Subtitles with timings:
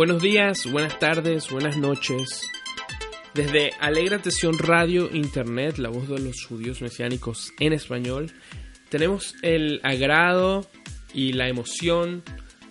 [0.00, 2.40] Buenos días, buenas tardes, buenas noches.
[3.34, 8.32] Desde Alegra Atención Radio Internet, la voz de los judíos mesiánicos en español,
[8.88, 10.66] tenemos el agrado
[11.12, 12.22] y la emoción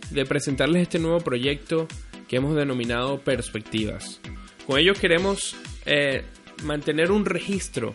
[0.10, 1.88] de presentarles este nuevo proyecto
[2.28, 4.20] que hemos denominado Perspectivas.
[4.66, 6.24] Con ello queremos eh,
[6.64, 7.94] mantener un registro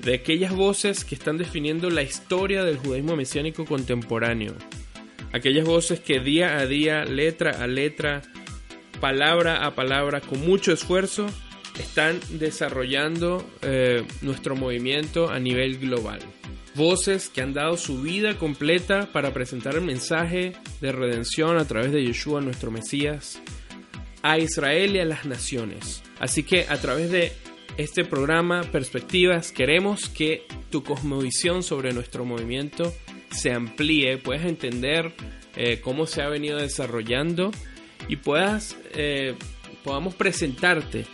[0.00, 4.54] de aquellas voces que están definiendo la historia del judaísmo mesiánico contemporáneo.
[5.32, 8.22] Aquellas voces que día a día, letra a letra,
[9.00, 11.26] palabra a palabra, con mucho esfuerzo,
[11.78, 16.20] están desarrollando eh, nuestro movimiento a nivel global.
[16.74, 21.92] Voces que han dado su vida completa para presentar el mensaje de redención a través
[21.92, 23.40] de Yeshua, nuestro Mesías,
[24.22, 26.02] a Israel y a las naciones.
[26.18, 27.32] Así que a través de
[27.76, 32.92] este programa Perspectivas queremos que tu cosmovisión sobre nuestro movimiento
[33.30, 35.12] se amplíe, puedas entender
[35.56, 37.50] eh, cómo se ha venido desarrollando
[38.08, 39.34] y puedas eh,
[39.84, 41.04] podamos presentarte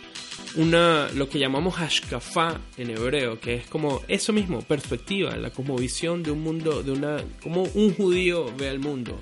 [0.55, 6.23] una lo que llamamos hashkafa en hebreo, que es como eso mismo, perspectiva, la cosmovisión
[6.23, 9.19] de un mundo, de una como un judío ve al mundo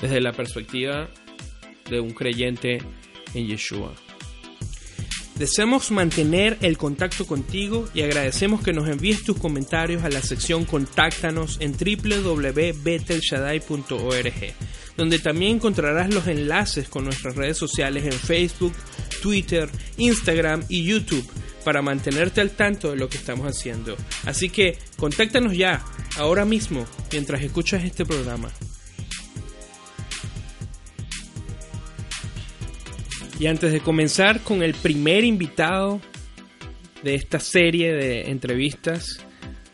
[0.00, 1.08] desde la perspectiva
[1.88, 2.78] de un creyente
[3.34, 3.94] en Yeshua.
[5.36, 10.66] Deseamos mantener el contacto contigo y agradecemos que nos envíes tus comentarios a la sección
[10.66, 14.54] Contáctanos en www.betelshaddai.org,
[14.96, 18.74] donde también encontrarás los enlaces con nuestras redes sociales en Facebook,
[19.22, 21.28] Twitter, Instagram y YouTube
[21.64, 23.96] para mantenerte al tanto de lo que estamos haciendo.
[24.24, 25.84] Así que contáctanos ya,
[26.16, 28.50] ahora mismo, mientras escuchas este programa.
[33.38, 36.00] Y antes de comenzar con el primer invitado
[37.02, 39.18] de esta serie de entrevistas,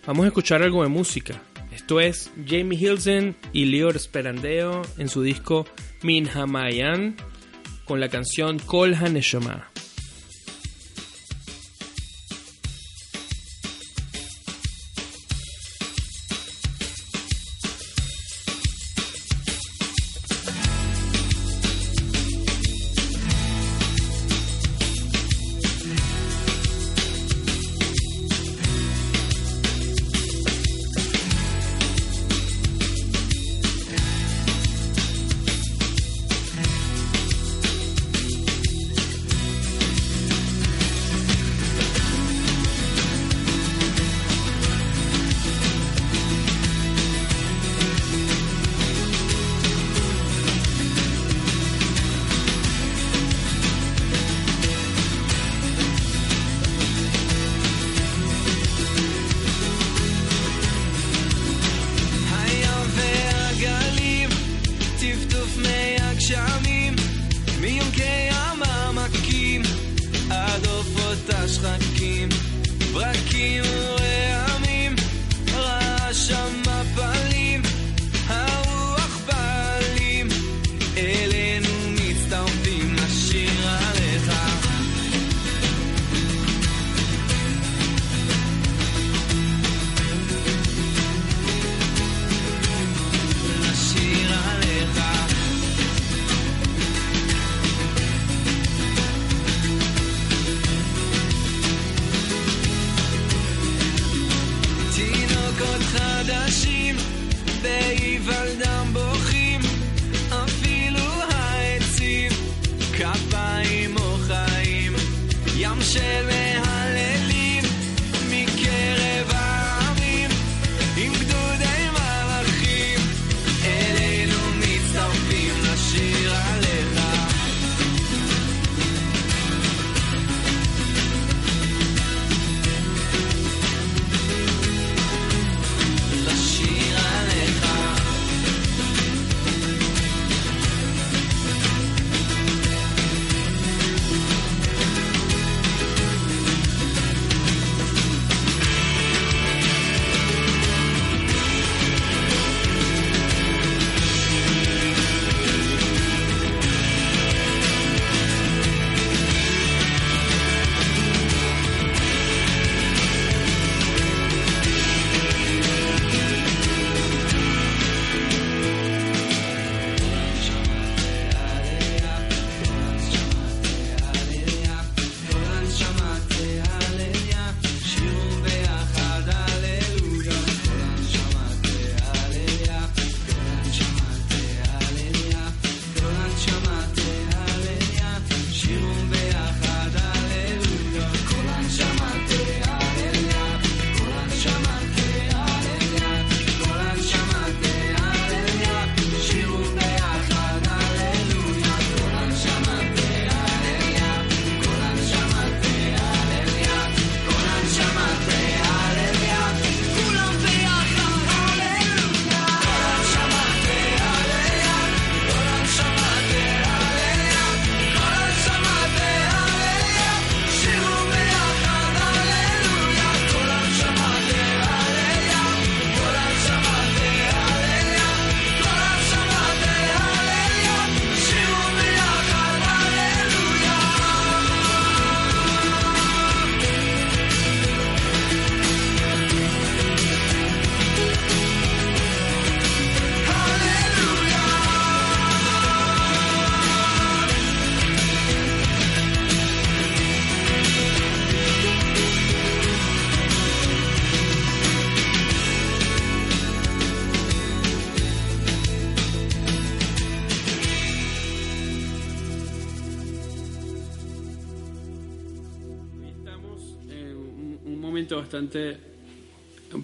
[0.06, 1.43] vamos a escuchar algo de música.
[1.78, 5.65] Esto es Jamie Hilsen y Lior Sperandeo en su disco
[6.03, 7.15] Min Hamayan
[7.84, 9.68] con la canción Kol HaNeshama.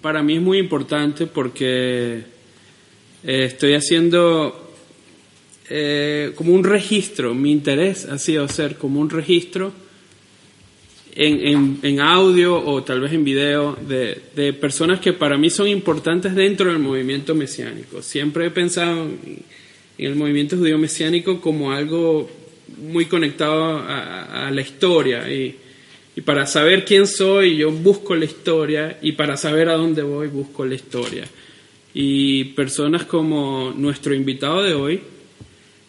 [0.01, 2.23] Para mí es muy importante porque
[3.23, 4.73] eh, estoy haciendo
[5.69, 9.73] eh, como un registro, mi interés ha sido hacer como un registro
[11.17, 16.69] en, audio o tal vez en video de, personas que para mí son importantes dentro
[16.69, 18.01] del movimiento mesiánico.
[18.01, 19.43] Siempre he pensado en,
[19.97, 22.29] el movimiento judío mesiánico como algo
[22.91, 25.55] muy conectado a la historia y,
[26.15, 30.27] y para saber quién soy yo busco la historia y para saber a dónde voy
[30.27, 31.27] busco la historia.
[31.93, 35.01] Y personas como nuestro invitado de hoy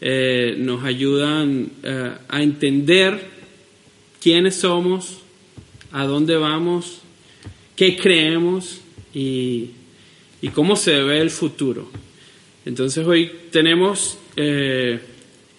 [0.01, 3.21] eh, nos ayudan eh, a entender
[4.21, 5.19] quiénes somos,
[5.93, 7.01] a dónde vamos,
[7.77, 8.81] qué creemos
[9.15, 9.71] y,
[10.53, 11.91] cómo se ve el futuro.
[12.65, 15.01] Entonces hoy tenemos eh,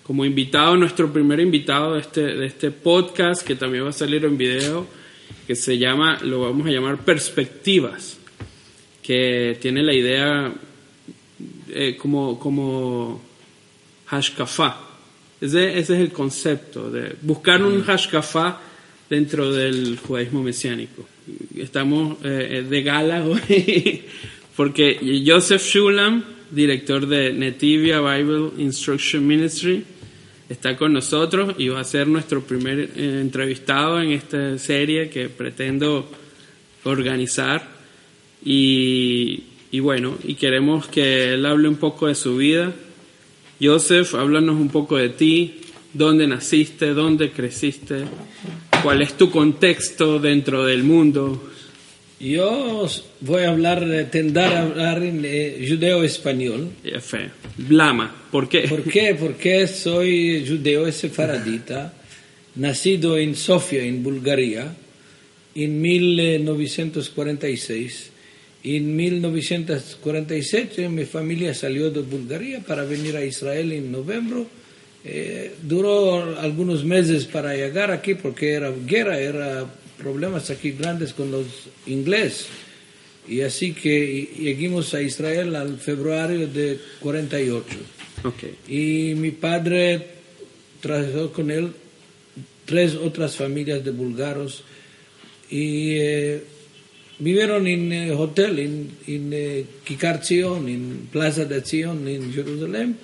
[0.07, 4.23] como invitado, nuestro primer invitado de este, de este podcast, que también va a salir
[4.23, 4.87] en video,
[5.45, 8.17] que se llama, lo vamos a llamar Perspectivas,
[9.03, 10.53] que tiene la idea
[11.67, 13.21] eh, como, como
[14.05, 14.81] hashkafá,
[15.41, 18.61] ese, ese es el concepto, de buscar un hashkafá
[19.09, 21.05] dentro del judaísmo mesiánico.
[21.57, 24.03] Estamos eh, de gala hoy
[24.55, 29.83] porque Joseph Shulam, director de Netivia Bible Instruction Ministry,
[30.49, 35.29] está con nosotros y va a ser nuestro primer eh, entrevistado en esta serie que
[35.29, 36.09] pretendo
[36.83, 37.75] organizar.
[38.43, 42.73] Y, y bueno, y queremos que él hable un poco de su vida
[43.59, 45.61] Joseph, háblanos un poco de ti,
[45.93, 48.03] dónde naciste, dónde creciste,
[48.83, 51.49] cuál es tu contexto dentro del mundo.
[52.19, 52.87] Yo
[53.21, 56.71] voy a hablar, tendar a hablar en eh, judeo-español.
[56.99, 57.29] Fe.
[57.57, 58.67] Blama, ¿por qué?
[58.67, 59.15] ¿Por qué?
[59.19, 61.93] Porque soy judeo sefaradita,
[62.55, 64.73] nacido en Sofía, en Bulgaria,
[65.53, 68.11] en 1946
[68.75, 74.45] en 1947 mi familia salió de Bulgaria para venir a Israel en noviembre.
[75.05, 79.65] Eh, duró algunos meses para llegar aquí porque era guerra, era
[79.97, 81.45] problemas aquí grandes con los
[81.85, 82.47] ingleses.
[83.27, 87.65] Y así que llegamos a Israel al febrero de 48.
[88.23, 88.55] Okay.
[88.67, 90.07] Y mi padre
[90.81, 91.71] trabajó con él
[92.65, 94.63] tres otras familias de búlgaros
[95.49, 96.43] y eh,
[97.19, 102.97] vivieron en eh, hotel en, en eh, Kikar Zion, en Plaza de Zion, en Jerusalén,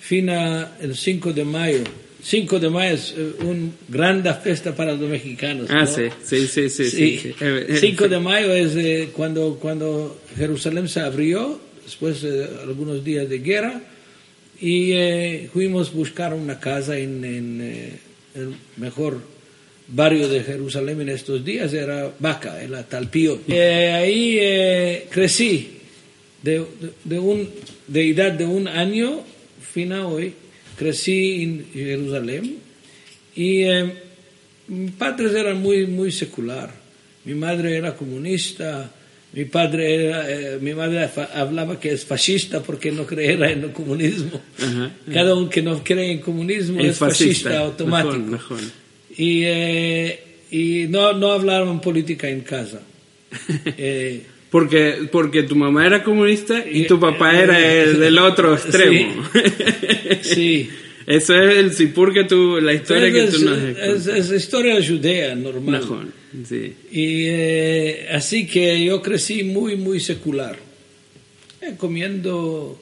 [0.00, 1.84] fina el 5 de mayo.
[2.22, 5.68] 5 de mayo es eh, una gran fiesta para los mexicanos.
[5.70, 7.34] Ah, sí, sí, sí, sí.
[7.74, 13.82] 5 de mayo es cuando, cuando Jerusalén se abrió, después de algunos días de guerra,
[14.60, 18.00] y fuimos a buscar una casa en, en
[18.34, 19.32] el mejor
[19.88, 23.40] barrio de Jerusalén en estos días era Vaca, era Talpío.
[23.48, 25.78] Eh, ahí eh, crecí
[26.42, 26.64] de,
[27.04, 27.48] de, un,
[27.86, 29.22] de edad de un año,
[29.72, 30.34] fina hoy,
[30.76, 32.56] crecí en Jerusalén
[33.34, 33.92] y eh,
[34.68, 36.72] mis padres eran muy, muy secular.
[37.24, 38.90] Mi madre era comunista,
[39.32, 44.40] mi padre era, mi madre hablaba que es fascista porque no creía en el comunismo.
[45.12, 48.38] Cada uno que no cree en comunismo es, fascista, automático.
[49.16, 52.80] Y, eh, y no, no hablaban política en casa.
[54.52, 59.24] Eh, porque, porque tu mamá era comunista y, tu papá era el del otro extremo.
[60.22, 60.68] Sí.
[61.06, 65.34] Eso es el sipur que tú, la historia que tú nos es, es, historia judea
[65.34, 66.12] normal.
[66.48, 66.74] sí.
[66.92, 70.56] Y eh, así que yo crecí muy, muy secular.
[71.78, 72.80] comiendo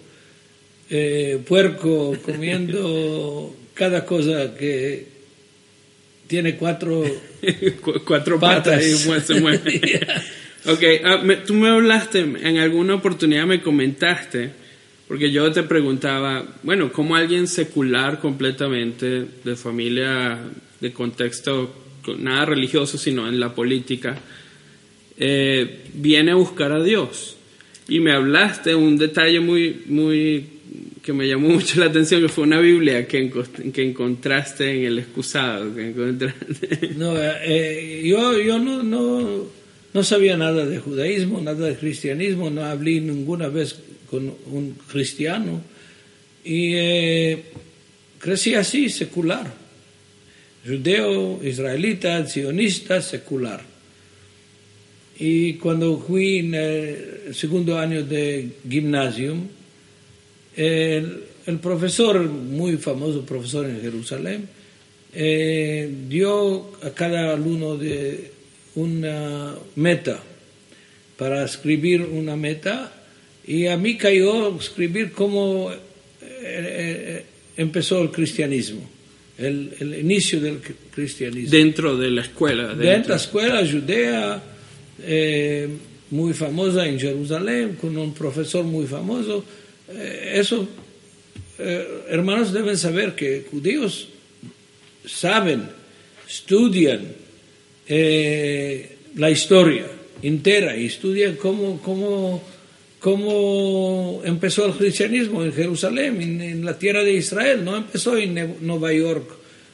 [1.47, 5.07] puerco, comiendo cada cosa que,
[6.31, 7.03] tiene cuatro,
[8.07, 9.81] cuatro patas, y se mueve.
[10.67, 14.51] Ok, ah, tú me hablaste, en alguna oportunidad me comentaste,
[15.09, 20.39] porque yo te preguntaba, bueno, ¿cómo alguien secular completamente, de familia,
[20.81, 21.75] de contexto,
[22.19, 24.17] nada religioso, sino en la política,
[25.19, 27.37] eh, viene a buscar a Dios?
[27.89, 30.47] Y me hablaste un detalle muy, muy
[31.03, 33.31] que me llamó mucho la atención, que fue una Biblia que,
[33.73, 35.75] que encontraste en el excusado.
[35.75, 36.95] Que encontraste.
[36.97, 39.47] No, eh, yo, yo no, no,
[39.93, 43.77] no, sabía nada de judaísmo, nada de cristianismo, no hablé ninguna vez
[44.11, 45.63] con un cristiano
[46.45, 47.45] y eh,
[48.19, 49.53] crecí así, secular.
[50.67, 53.63] Judeo, israelita, sionista, secular.
[55.19, 59.37] Y cuando fui en el segundo año de gimnasio,
[60.57, 64.49] el, profesor, muy famoso profesor en Jerusalén,
[65.13, 68.33] eh, dio a cada alumno de
[68.81, 70.23] una meta,
[71.17, 72.93] para escribir una meta,
[73.47, 75.79] y a mí cayó escribir cómo eh,
[76.23, 77.25] eh,
[77.57, 78.89] empezó el cristianismo,
[79.37, 81.51] el, el inicio del cri- cristianismo.
[81.51, 82.75] Dentro de la escuela.
[82.75, 84.43] Dentro de la escuela judea,
[85.03, 85.69] eh,
[86.11, 89.45] muy famosa en Jerusalén, con un profesor muy famoso.
[89.89, 90.69] Eh, eso,
[91.59, 94.09] eh, hermanos, deben saber que judíos
[95.07, 95.69] saben,
[96.29, 97.20] estudian
[97.93, 99.85] eh, la historia
[100.23, 102.43] entera y estudian cómo, cómo,
[103.01, 107.65] cómo empezó el cristianismo en Jerusalén, en, en la tierra de Israel.
[107.65, 109.29] No empezó en Nueva York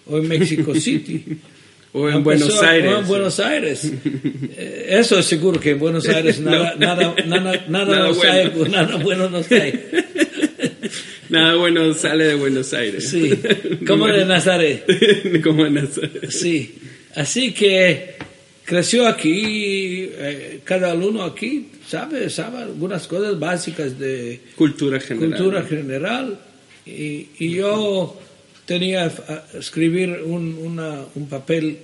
[0.07, 1.25] o en Mexico City.
[1.93, 2.93] O en Empezó- Buenos Aires.
[2.93, 3.93] o en Buenos Aires.
[4.57, 6.87] Eh, Eso es seguro que en Buenos Aires nada, No.
[6.87, 8.33] nada, nada, nada, Nada bueno.
[8.33, 9.81] hay, nada bueno nos hay.
[11.29, 13.09] Nada bueno sale de Buenos Aires.
[13.11, 13.31] Sí,
[13.87, 14.85] como de Nazaret.
[15.43, 16.31] Como de Nazaret.
[16.31, 16.75] Sí,
[17.17, 18.15] así que
[18.65, 25.29] creció aquí, eh, cada uno aquí sabe, sabe algunas cosas básicas de Cultura general.
[25.39, 26.39] cultura general
[26.87, 28.19] y, y yo
[28.65, 31.79] tenía a escribir un, una- un papel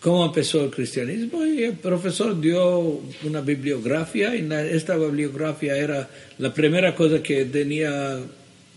[0.00, 6.52] cómo empezó el cristianismo y el profesor dio una bibliografía y esta bibliografía era la
[6.52, 8.18] primera cosa que tenía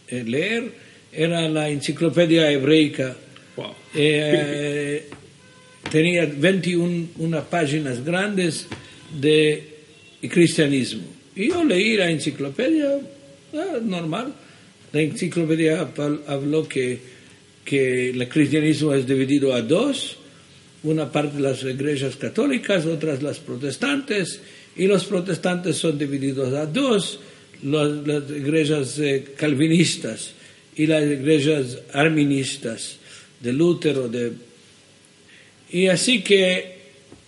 [0.07, 0.71] eh, leer
[1.11, 3.15] era la enciclopedia hebreica
[3.57, 3.73] Wow.
[3.95, 5.07] eh,
[5.91, 8.67] tenía 21 unas páginas grandes
[9.19, 9.63] de
[10.29, 11.03] cristianismo.
[11.35, 12.97] Y yo leí la enciclopedia,
[13.53, 14.33] ah, normal.
[14.91, 15.87] La enciclopedia
[16.27, 16.99] habló que,
[17.63, 20.17] que el cristianismo es dividido a dos,
[20.83, 24.39] una parte las iglesias católicas, otras las protestantes,
[24.77, 27.19] y los protestantes son divididos a dos,
[27.63, 30.31] los- las iglesias eh, calvinistas
[30.75, 32.97] y las iglesias arministas
[33.41, 34.31] de Lutero, de
[35.71, 36.75] y así que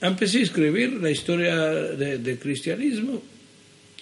[0.01, 3.21] empecé a escribir la historia de- del cristianismo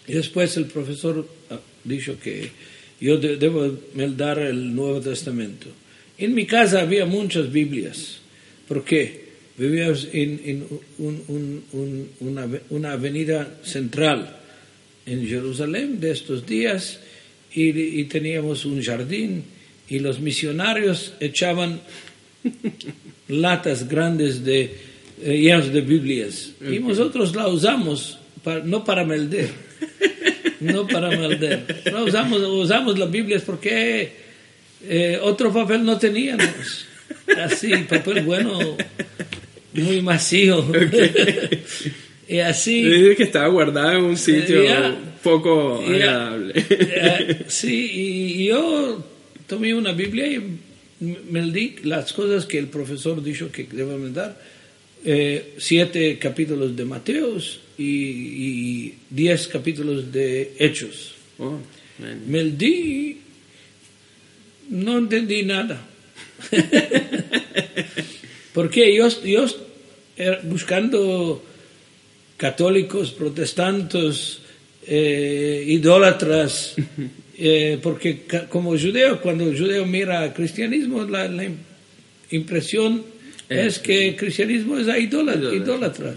[0.07, 2.49] y después el profesor ha dicho que
[2.99, 3.77] yo de- debo
[4.15, 5.67] dar el Nuevo Testamento.
[6.17, 8.19] En mi casa había muchas Biblias.
[8.67, 9.25] ¿Por qué?
[9.57, 10.67] Vivíamos en, en
[10.99, 14.37] un- un- un- una, una avenida central
[15.05, 16.99] en Jerusalén de estos días
[17.53, 19.43] y, y teníamos un jardín
[19.87, 21.79] y los misionarios echaban
[23.27, 24.75] latas grandes de
[25.23, 26.51] eh, llenas de Biblias.
[26.61, 29.49] Y nosotros la usamos para- no para melder
[30.59, 31.83] no para melder.
[31.91, 34.11] No usamos usamos las Biblias porque
[34.87, 36.85] eh, otro papel no teníamos.
[37.43, 38.77] Así papel bueno
[39.73, 40.71] muy macizo
[42.27, 42.83] y así.
[42.83, 44.95] Dice que estaba guardada en un sitio Ya.
[45.23, 45.95] poco Ya.
[45.95, 46.53] agradable.
[46.69, 49.03] Eh, sí, y yo
[49.47, 50.41] tomé una Biblia y
[50.99, 54.39] me di las cosas que el profesor dijo que debemos dar.
[55.03, 61.13] Eh, siete capítulos de Mateos y, y diez capítulos de Hechos.
[61.37, 61.59] Oh,
[61.99, 62.23] man.
[62.27, 63.19] Me di,
[64.69, 65.85] no entendí nada.
[68.53, 69.45] Porque yo, yo
[70.17, 71.43] eh, buscando
[72.37, 74.39] católicos, protestantes,
[74.87, 76.75] eh, idólatras,
[77.37, 81.55] eh, porque como judeo, cuando el judeo mira al cristianismo, la, la im-
[82.31, 83.03] impresión
[83.49, 86.15] es que el cristianismo es idólatra- idólatras.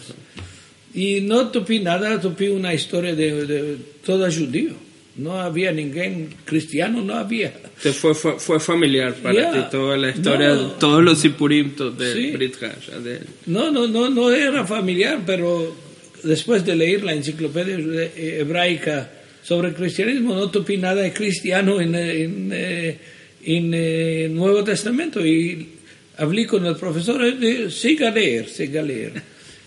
[0.95, 4.73] Y no topí nada, topí una historia de, de todo judío.
[5.17, 7.53] No había ningún cristiano, no había.
[7.83, 9.53] Te fue, fue, fue familiar para Ya.
[9.53, 10.69] ti toda la historia, No.
[10.79, 12.31] todos los sipurim de Sí.
[12.31, 15.75] Brit Hasha, de- No, no, no, no era familiar, pero
[16.23, 19.11] después de leer la enciclopedia jude- eh, hebraica
[19.43, 22.99] sobre el cristianismo, no topí nada de cristiano en, eh, en, eh,
[23.45, 25.25] en, eh, el Nuevo Testamento.
[25.25, 25.69] Y
[26.17, 29.23] hablé con el profesor, dijo, siga leer, siga leer.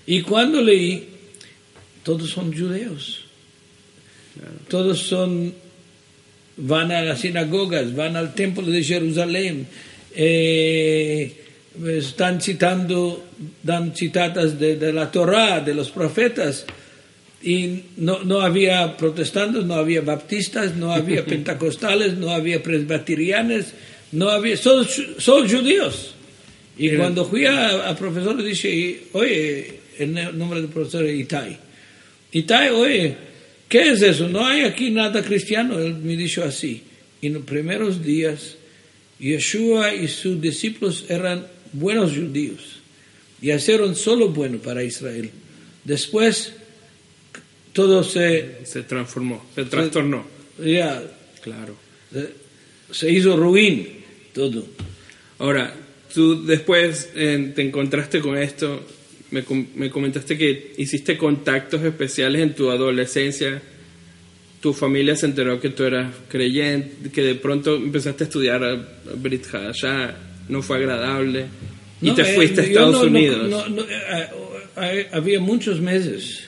[0.05, 1.07] Y cuando leí,
[2.03, 3.25] todos son judeos.
[4.67, 5.53] Todos son
[6.57, 9.67] van a las sinagogas, van al templo de Jerusalén,
[10.15, 11.37] eh,
[11.87, 13.25] están citando,
[13.63, 16.65] dan citatas de, de la Torá, de los profetas,
[17.43, 23.65] y no, no había protestantes, no había baptistas, no había pentecostales, no había presbiterianos,
[24.11, 24.85] no había, son,
[25.17, 26.15] son judíos.
[26.77, 31.57] Y cuando fui a, a profesor, dije, oye, el nombre del profesor es Itai.
[32.31, 33.15] Itai, oye,
[33.67, 34.27] ¿qué es eso?
[34.29, 35.77] No hay aquí nada cristiano.
[35.79, 36.83] Él me dijo así.
[37.21, 38.55] En los primeros días,
[39.19, 42.81] Yeshua y sus discípulos eran buenos judíos
[43.41, 45.29] y hicieron solo bueno para Israel.
[45.83, 46.53] Después,
[47.73, 50.25] todo se, se transformó, se trastornó.
[50.63, 51.01] ya,
[51.43, 51.75] Claro.
[52.11, 52.29] se-
[52.91, 53.87] se hizo ruin
[54.33, 54.65] todo.
[55.39, 55.73] Ahora,
[56.13, 58.85] tú después eh, te encontraste con esto,
[59.31, 59.43] me,
[59.75, 63.61] me comentaste que hiciste contactos especiales en tu adolescencia.
[64.61, 68.75] Tu familia se enteró que tú eras creyente, que de pronto empezaste a estudiar a
[69.15, 70.15] Brit Hadashah,
[70.49, 71.45] no fue agradable
[72.01, 73.49] y No, te eh, fuiste a Estados no- no- Unidos.
[73.49, 74.27] no- no, eh,
[74.81, 76.43] eh, había muchos meses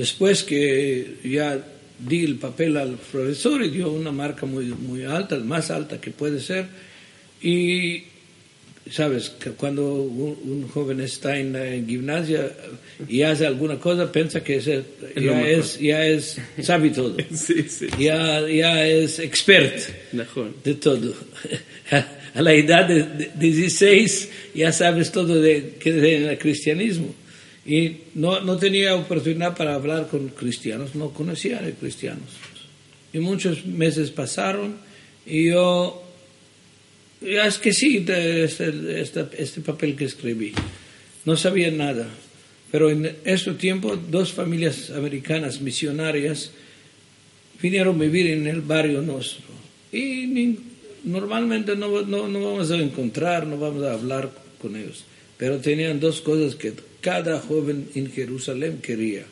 [0.00, 1.62] después que ya
[1.98, 6.10] di el papel al profesor y dio una marca muy, muy alta, más alta que
[6.10, 6.64] puede ser.
[7.42, 8.04] Y,
[8.90, 12.50] sabes, que cuando un, un joven está en la gimnasia
[13.06, 17.88] y hace alguna cosa, piensa que es, ya, es, ya es, sabe todo, Sí, sí.
[17.98, 19.92] ya, ya es experto
[20.64, 21.14] de todo.
[22.32, 27.12] A la edad de de 16 ya sabes todo de que es el cristianismo.
[27.66, 32.30] Y no, no tenía oportunidad para hablar con cristianos, no conocía a cristianos.
[33.12, 34.76] Y muchos meses pasaron
[35.26, 36.02] y yo,
[37.20, 40.52] ya es que sí, este, este, este papel que escribí.
[41.24, 42.08] No sabía nada.
[42.72, 46.52] Pero en ese tiempo, dos familias americanas misionarias
[47.60, 49.44] vinieron a vivir en el barrio nuestro.
[49.92, 50.58] Y ni-
[51.04, 54.30] normalmente no, no, no vamos a encontrar, no vamos a hablar
[54.62, 55.04] con ellos.
[55.36, 59.24] Pero tenían dos cosas que cada joven en Jerusalén quería.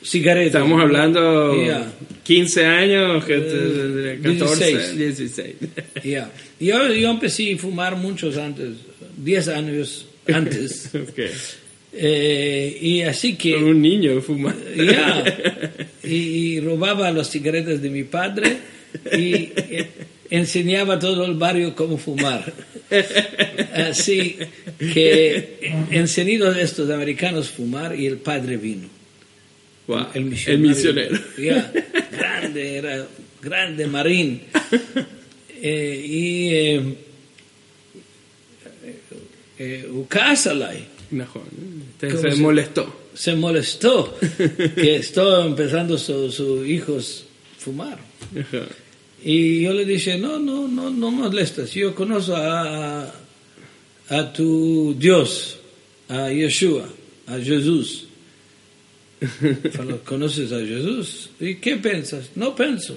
[0.03, 0.55] cigaretas.
[0.63, 1.93] Estamos hablando Ya.
[2.25, 4.97] 15 años, que te- Eh, 14, 16.
[4.99, 5.55] 16.
[6.05, 6.31] Ya.
[6.61, 8.71] Yo, yo empecé a fumar muchos antes,
[9.17, 10.91] 10 años antes.
[10.95, 11.19] Ok.
[11.99, 14.55] Eh, y así que Un niño fuma.
[14.77, 15.25] ya
[16.05, 16.15] y,
[16.57, 18.59] y robaba las cigaretas de mi padre
[19.13, 19.89] y eh,
[20.29, 22.53] enseñaba a todo el barrio cómo fumar.
[23.75, 24.37] Así
[24.79, 28.89] que enseñado a estos americanos fumar y el padre vino.
[29.87, 30.69] Wow, El El misionario.
[30.69, 31.19] misionero.
[32.13, 33.07] Grande, era
[33.43, 34.43] grande marín.
[35.59, 36.97] Eh, y eh,
[39.59, 41.43] eh, Ucasalay Mejor.
[41.99, 43.01] Te- ¿Cómo se se- molestó.
[43.15, 44.19] se molestó
[44.75, 47.25] que estaba empezando sus su hijos
[47.59, 47.99] fumar.
[48.39, 48.67] Ajá.
[49.25, 53.15] Y yo le dije, no, no, no, no molestes, yo conozco a, a,
[54.11, 55.59] a tu Dios,
[56.09, 56.89] a Yeshua,
[57.27, 58.06] a Jesús.
[60.05, 61.31] ¿Conoces a Jesús?
[61.41, 62.31] ¿Y qué piensas?
[62.35, 62.97] No pienso.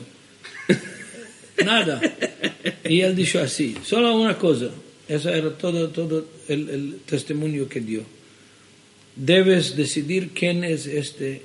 [1.64, 2.02] Nada.
[2.84, 4.70] Y él dijo así, solo una cosa,
[5.08, 8.04] eso era todo, todo el, el testimonio que dio.
[9.16, 11.42] Debes decidir quién es este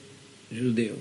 [0.50, 0.94] judío.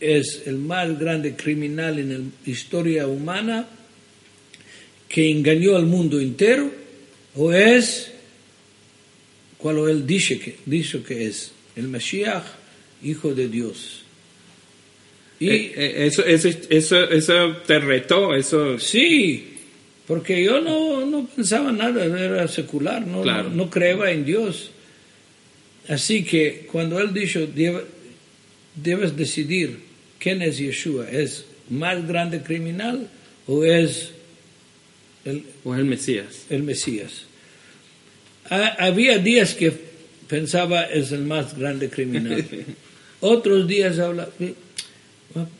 [0.00, 3.68] Es el más grande criminal en la historia humana
[5.08, 6.70] que engañó al mundo entero
[7.36, 8.10] o es
[9.58, 12.44] cual él dice que, dice que es el Mashiach,
[13.04, 14.02] hijo de Dios.
[15.40, 18.78] Y Eh, eh, eso, eso, eso, eso te retó, eso.
[18.78, 19.54] Sí,
[20.06, 23.50] porque yo no, no pensaba nada, era secular, no, Claro.
[23.50, 24.70] no, no creía en Dios.
[25.88, 27.84] Así que cuando él dijo, "Debe-
[28.74, 29.78] debes decidir
[30.18, 33.08] quién es Yeshua, ¿es más grande criminal
[33.46, 34.10] o es
[35.24, 36.46] el, O el Mesías.
[36.48, 37.24] el Mesías?
[38.48, 39.72] Ha- había días que
[40.28, 42.44] pensaba es el más grande criminal.
[43.26, 44.28] Otros días habla,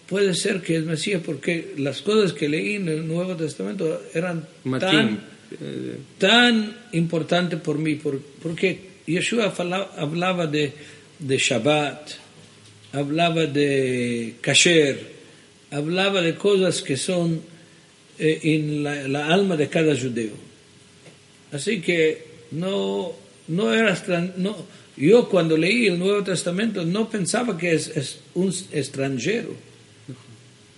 [0.07, 4.47] puede ser que es Mesías porque las cosas que leí en el Nuevo Testamento eran
[4.65, 4.91] Martín.
[4.91, 5.21] tan,
[5.63, 9.53] eh, tan importantes por mí, por- porque Yeshua
[9.97, 10.73] hablaba de,
[11.19, 12.11] de Shabbat,
[12.93, 15.01] hablaba de Kasher,
[15.71, 17.41] hablaba de cosas que son
[18.19, 20.35] eh, en la, la alma de cada judeo.
[21.51, 23.13] Así que no,
[23.49, 24.55] no, era, extran- no,
[24.97, 29.55] Yo cuando leí el Nuevo Testamento no pensaba que es, es un extranjero.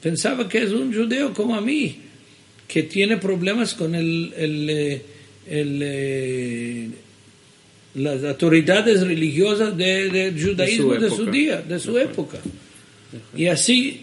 [0.02, 1.96] Pensaba que es un judeo como a mí,
[2.68, 5.02] que tiene problemas con el, el, eh,
[5.48, 6.88] el, eh,
[7.96, 12.38] las autoridades religiosas de- del judaísmo de su, día, de su época.
[13.37, 14.02] Y así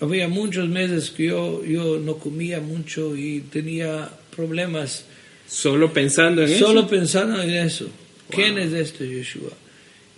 [0.00, 5.04] había muchos meses que yo, yo no comía mucho y tenía problemas
[5.48, 6.88] Solo pensando en solo eso.
[6.88, 7.86] pensando en eso.
[8.34, 9.52] ¿Quién es este Yeshua?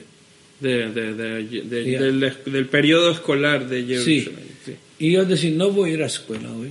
[0.61, 1.46] De, de-
[1.87, 2.03] Yeah.
[2.03, 3.87] del, del periodo escolar de Sí.
[4.22, 4.48] Jerusalén.
[4.66, 4.72] sí.
[4.98, 6.70] Y yo decía, no voy a ir a escuela hoy.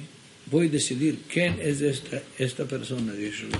[0.51, 3.57] Voy a decidir quién es esta, esta persona Yeshua.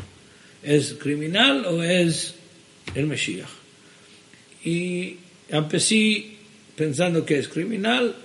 [0.63, 2.33] ¿Es criminal o es
[2.95, 3.47] el Mesías?
[4.65, 5.15] Y
[5.49, 6.25] empecé
[6.75, 8.15] pensando que es criminal.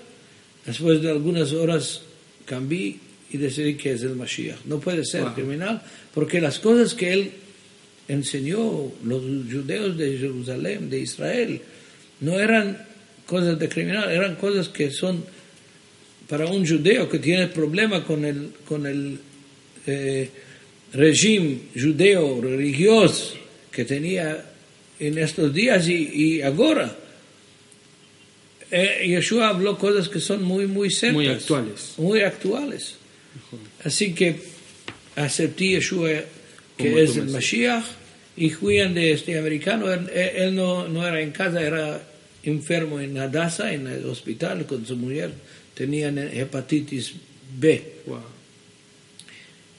[0.67, 2.03] Después de algunas horas
[2.45, 2.97] cambié
[3.33, 4.65] y decidí que es el Mashiach.
[4.67, 5.35] No puede ser Wow.
[5.35, 5.83] criminal
[6.15, 7.31] porque las cosas que él
[8.09, 11.61] enseñó los judeos de Jerusalén, de Israel,
[12.21, 12.85] no eran
[13.27, 15.25] cosas de criminal, eran cosas que son
[16.29, 19.19] para un judeo que tiene problema con el, con el
[19.87, 20.31] eh,
[20.93, 23.35] régimen judeo religioso
[23.71, 24.45] que tenía
[24.99, 26.99] en estos días y, y ahora.
[28.75, 31.15] Eh, Yeshua habló cosas que son muy, muy ciertas.
[31.15, 31.95] Muy actuales.
[31.99, 32.95] Muy actuales.
[33.85, 34.41] Así que
[35.15, 36.09] acepté Yeshua
[36.79, 37.85] que Como es el Mashiach
[38.35, 42.03] y Julián de este americano, él, él no, no era en casa, era
[42.43, 45.33] enfermo en Hadassah, en el hospital con su mujer,
[45.75, 47.13] tenían hepatitis
[47.59, 47.83] B.
[48.07, 48.21] Wow.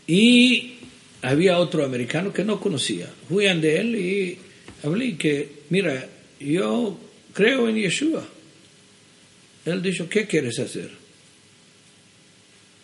[0.06, 0.76] Y
[1.24, 3.10] había otro americano que no conocía.
[3.28, 4.38] Julián de él y
[4.84, 6.08] hablé que, mira,
[6.40, 7.00] yo
[7.34, 8.28] creo en Yeshua.
[9.66, 10.90] Él dijo, ¿qué quieres hacer?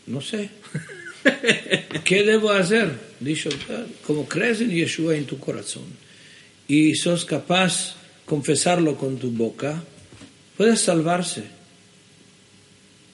[0.08, 0.50] No sé.
[2.04, 2.92] ¿Qué debo hacer?
[3.20, 5.84] Dijo, "Ah, como crees en Yeshua en tu corazón
[6.68, 9.84] y sos capaz confesarlo con tu boca,
[10.58, 11.44] puedes salvarse.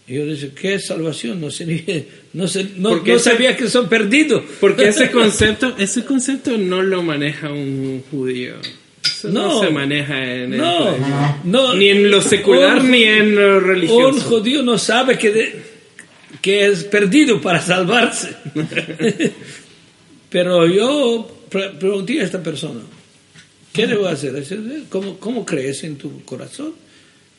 [0.07, 1.41] Y yo dije, ¿qué es salvación?
[1.41, 4.43] No, ni- no, sé, no, no ese- sabía que son perdidos.
[4.59, 8.55] Porque ese concepto, ese concepto no lo maneja un judío.
[9.05, 9.59] Eso no, No.
[9.61, 10.95] se maneja en el No,
[11.43, 11.73] no.
[11.75, 14.19] ni en lo secular Un- ni en lo Un religioso.
[14.29, 15.55] judío no sabe que, de-
[16.41, 18.35] que es perdido para salvarse.
[20.29, 22.81] Pero yo pre- pregunté a esta persona,
[23.71, 24.33] ¿qué debo hacer?
[24.33, 24.57] Dice,
[24.89, 26.73] ¿Cómo, cómo crees en tu corazón?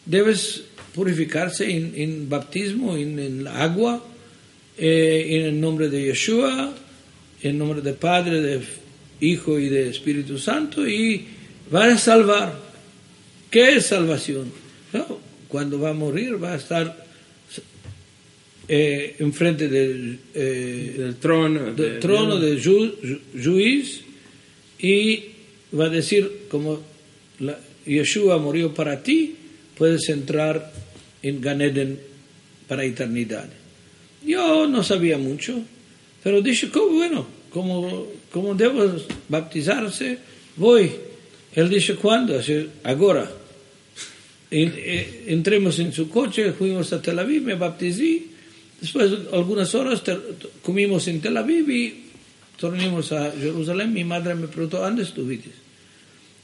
[0.05, 4.03] Debes purificarse en, en baptismo, en, agua,
[4.79, 6.73] eh, en el nombre de Yeshua,
[7.43, 8.61] en el nombre del Padre, de
[9.21, 11.27] Hijo y de Espíritu Santo, y
[11.75, 12.59] va a salvar.
[13.51, 14.51] ¿Qué es salvación?
[14.93, 17.07] No, cuando va a morir va a estar
[18.69, 21.67] eh, enfrente del, eh, del trono.
[21.67, 24.01] del de- trono de ju- ju- juiz
[24.81, 25.25] y
[25.79, 26.81] va a decir como
[27.39, 29.37] la- Yeshua murió para ti,
[29.79, 30.73] puedes entrar
[31.23, 32.01] en Ganeden
[32.67, 33.49] para eternidad.
[34.25, 35.63] Yo no sabía mucho,
[36.25, 37.27] pero dije, ¿cómo bueno?
[37.51, 38.97] ¿Cómo, cómo debo
[39.29, 40.19] bautizarse?
[40.57, 40.91] Voy.
[41.57, 42.39] Él dice, ¿cuándo?
[42.39, 43.29] Dice, ahora.
[44.49, 44.75] En-
[45.27, 48.23] entremos en su coche, fuimos a Tel Aviv, me bauticé.
[48.81, 50.03] Después de algunas horas
[50.63, 52.05] comimos en Tel Aviv y
[52.57, 53.93] tornamos a Jerusalén.
[53.93, 55.51] Mi madre me preguntó, ¿dónde estuviste?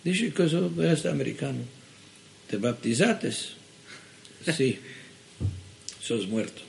[0.02, 1.60] Dije que soy este americano.
[2.50, 3.30] ¿Te bautizaste?
[3.30, 4.78] Sí.
[6.02, 6.62] Sos muerto.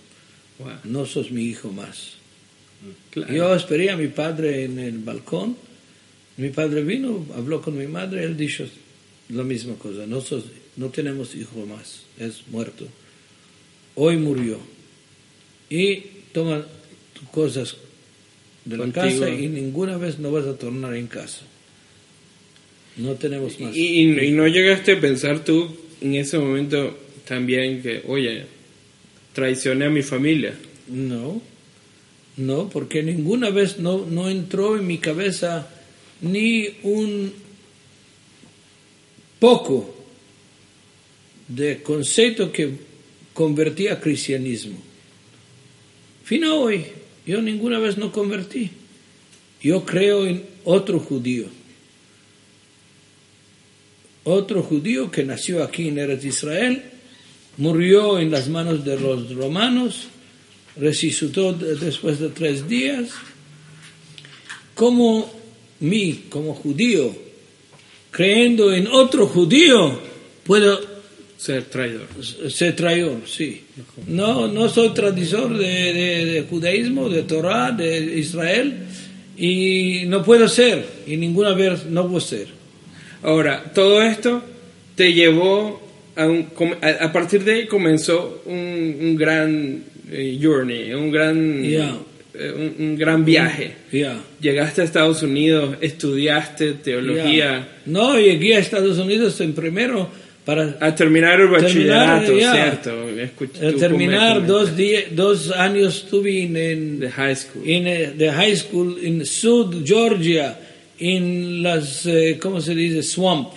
[0.84, 2.12] No sos mi hijo más.
[3.32, 5.58] Yo esperé a mi padre en el balcón.
[6.38, 8.64] Mi padre vino, habló con mi madre, él dijo
[9.30, 10.06] la misma cosa.
[10.08, 10.46] No, sos-
[10.78, 12.88] no tenemos hijo más, es muerto.
[13.96, 14.58] Hoy murió.
[15.70, 15.98] Y
[16.34, 16.66] toma
[17.14, 17.76] tus cosas
[18.66, 19.06] de la Contigo.
[19.06, 21.42] casa y ninguna vez no vas a tornar en casa.
[22.98, 23.76] No tenemos más.
[23.76, 25.68] Y, y- y no llegaste a pensar tú
[26.02, 28.46] en ese momento también que, oye,
[29.34, 30.54] traicioné a mi familia.
[30.88, 31.42] No,
[32.38, 35.68] no, porque ninguna vez no, no entró en mi cabeza
[36.24, 37.32] ni un
[39.40, 39.94] poco
[41.48, 42.72] de concepto que
[43.34, 44.78] convertía a cristianismo.
[46.24, 46.86] Fino hoy,
[47.26, 48.72] yo ninguna vez no convertí.
[49.62, 51.46] Yo creo en otro judío.
[54.24, 56.82] Otro judío que nació aquí en Eretz Israel,
[57.58, 60.08] murió en las manos de los romanos,
[60.78, 63.10] resucitó de- después de tres días.
[64.76, 65.30] Como
[65.84, 67.14] mí, como judío,
[68.12, 70.00] creyendo en otro judío,
[70.44, 70.80] puedo
[71.38, 72.08] ser traidor.
[72.50, 73.64] Ser traidor, sí.
[74.08, 78.74] No, no soy traditor de, de, judaísmo, de Torah, de Israel,
[79.38, 82.48] y no puedo ser, y ninguna vez no puedo ser.
[83.24, 84.42] Ahora, todo esto
[84.96, 85.82] te llevó
[86.16, 86.48] a, un,
[86.82, 91.64] a, partir de ahí comenzó un, un gran eh, journey, un gran.
[92.34, 93.74] Eh, un, un gran viaje.
[94.42, 97.68] Llegaste a Estados Unidos, estudiaste teología.
[97.86, 100.10] No, llegué a Estados Unidos en primero
[100.46, 102.54] para a terminar el Terminar, bachillerato, ya.
[102.54, 103.10] ¿cierto?
[103.12, 104.72] Escuch- eh, tú terminar dos,
[105.12, 107.64] dos años estuve en, de high school.
[107.66, 110.60] en eh, the high school en South Georgia,
[111.00, 113.04] en las, eh, ¿cómo se dice?
[113.04, 113.50] Swamp.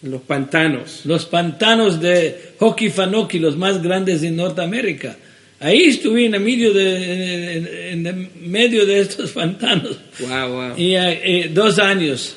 [0.00, 1.00] Los pantanos.
[1.06, 2.88] los pantanos de Hockey
[3.40, 5.16] los más grandes de Norteamérica.
[5.60, 9.96] Ahí estuve en el medio de, en, medio de estos pantanos.
[10.20, 10.78] Wow, wow.
[10.78, 12.36] Y eh, eh, dos años.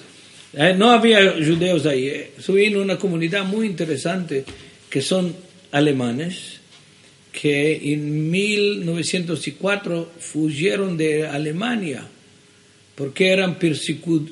[0.53, 2.07] Eh, no había judeos ahí.
[2.07, 2.31] eh.
[2.37, 4.43] Estuve en una comunidad muy interesante
[4.89, 5.35] que son
[5.71, 6.59] alemanes
[7.31, 12.03] que en 1904 fuyeron de Alemania
[12.95, 14.29] porque eran persecu-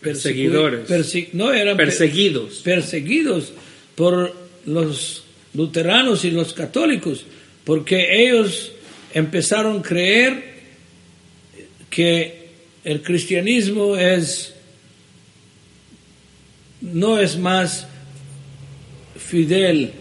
[0.00, 0.88] Perseguidores.
[0.88, 2.60] perse- no, eran per- Perseguidos.
[2.64, 3.52] perseguidos
[3.94, 4.34] por
[4.66, 5.24] los
[5.54, 7.24] luteranos y los católicos,
[7.66, 8.72] porque ellos
[9.12, 10.54] empezaron a creer
[11.90, 12.46] que
[12.84, 14.54] el cristianismo es
[16.80, 17.86] no es más
[19.18, 19.92] fidel,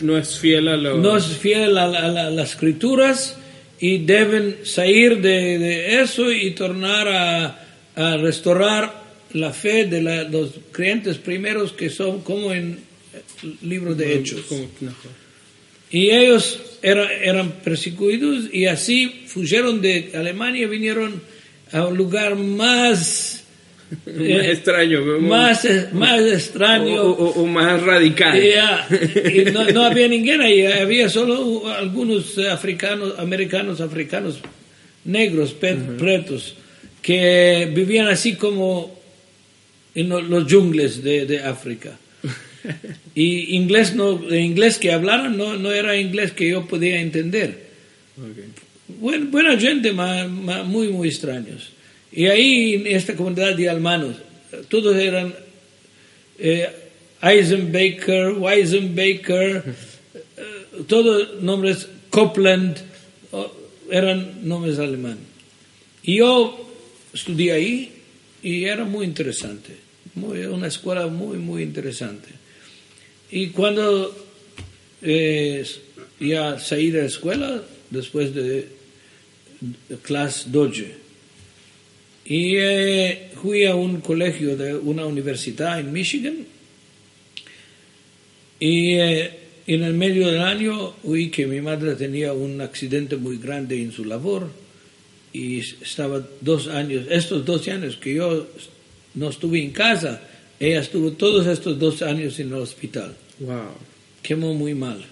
[0.00, 0.98] No es fiel a lo...
[0.98, 3.36] no es fiel a, la- a la- a las escrituras
[3.80, 7.58] y deben salir de, de eso y tornar a,
[8.18, 9.02] restaurar
[9.34, 12.78] la fe de la- los creyentes primeros que son como en
[13.42, 14.40] el libro de Hechos.
[15.90, 21.22] Y ellos era- eran perseguidos y así fuyeron de Alemania y vinieron
[21.72, 23.44] a un lugar más,
[24.06, 25.00] Más eh, extraño.
[25.00, 27.02] como- más, más extraño.
[27.02, 28.38] o, o- o más radical.
[28.42, 34.40] Y no, no había ninguém ahí, había solo algunos eh, africanos, americanos, africanos,
[35.04, 36.56] negros, pe- pretos,
[37.02, 38.98] que vivían así como
[39.94, 41.98] en lo- los jungles de, de África.
[43.14, 47.66] Y inglés, no, el inglés que hablaron no, no era inglés que yo podía entender.
[49.00, 51.70] Buen- buena gente, ma- ma- muy, muy extraños.
[52.12, 54.16] Y ahí en esta comunidad de almanos,
[54.68, 55.34] todos eran
[56.38, 56.68] eh,
[57.22, 62.76] Eisenbaker, Weisenbaker, eh, todos nombres, Copland,
[63.32, 63.50] oh,
[63.90, 65.24] eran nombres alemanes.
[66.02, 66.70] Y yo
[67.14, 67.92] estudié ahí
[68.42, 69.72] y era muy interesante,
[70.14, 72.28] muy, una escuela muy, muy interesante.
[73.34, 74.14] Y cuando
[75.00, 75.64] eh,
[76.20, 78.68] ya salí de la escuela, después de,
[79.88, 80.94] de clase Doge,
[82.26, 86.44] y eh, fui a un colegio de una universidad en Michigan,
[88.60, 89.30] y eh,
[89.66, 93.92] en el medio del año oí que mi madre tenía un accidente muy grande en
[93.92, 94.50] su labor,
[95.32, 98.46] y estaba dos años, estos dos años que yo
[99.14, 100.20] no estuve en casa,
[100.60, 103.70] ella estuvo todos estos dos años en el hospital Wow.
[104.22, 105.04] quemó muy mal.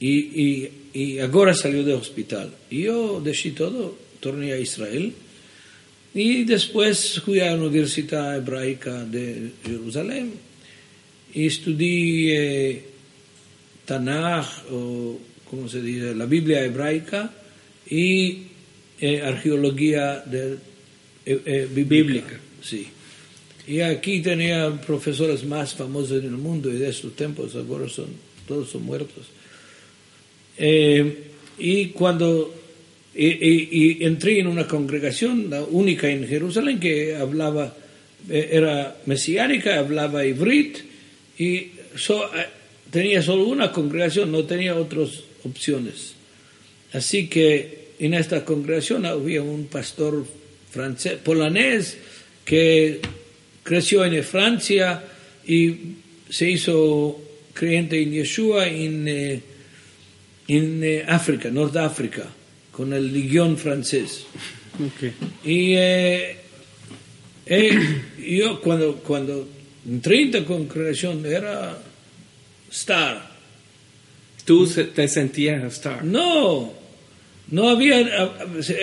[0.00, 2.52] Y, y, y ahora salió del hospital.
[2.70, 5.12] Y yo dejé todo, torné a Israel.
[6.14, 10.32] Y después fui a la Universidad Hebraica de Jerusalén
[11.34, 12.84] y estudié eh,
[13.84, 15.18] Tanaj, o
[15.50, 17.30] como se dice, la Biblia hebraica
[17.88, 18.46] y
[19.00, 20.54] eh, arqueología de,
[21.26, 22.40] eh, eh, bíblica.
[22.62, 22.88] Sí.
[23.68, 28.06] Y aquí tenía profesores más famosos en el mundo y de estos tiempos ahora son,
[28.46, 29.26] todos son muertos.
[30.58, 31.22] Eh,
[31.58, 32.54] y cuando
[33.14, 33.68] y, y-
[34.00, 37.74] y entré en una congregación, la única en Jerusalén, que hablaba,
[38.28, 40.78] eh, era mesiánica, hablaba ibrit,
[41.38, 42.46] y so- eh,
[42.90, 46.12] tenía solo una congregación, no tenía otras opciones.
[46.92, 50.26] Así que en esta congregación había un pastor
[50.70, 51.96] francés, polanés,
[52.44, 53.00] que
[53.66, 55.02] creció en Francia
[55.44, 55.74] y
[56.30, 57.20] se hizo
[57.52, 59.42] creyente en Yeshua en, eh,
[60.46, 61.50] en eh, África,
[62.70, 64.24] con el legión francés.
[64.74, 65.12] Ok.
[65.44, 66.36] Y eh,
[67.46, 69.48] eh, yo cuando, cuando
[69.84, 71.76] en la congregación era
[72.70, 73.34] star.
[74.44, 76.04] Tú te sentías a star.
[76.04, 76.72] No,
[77.50, 78.30] no había,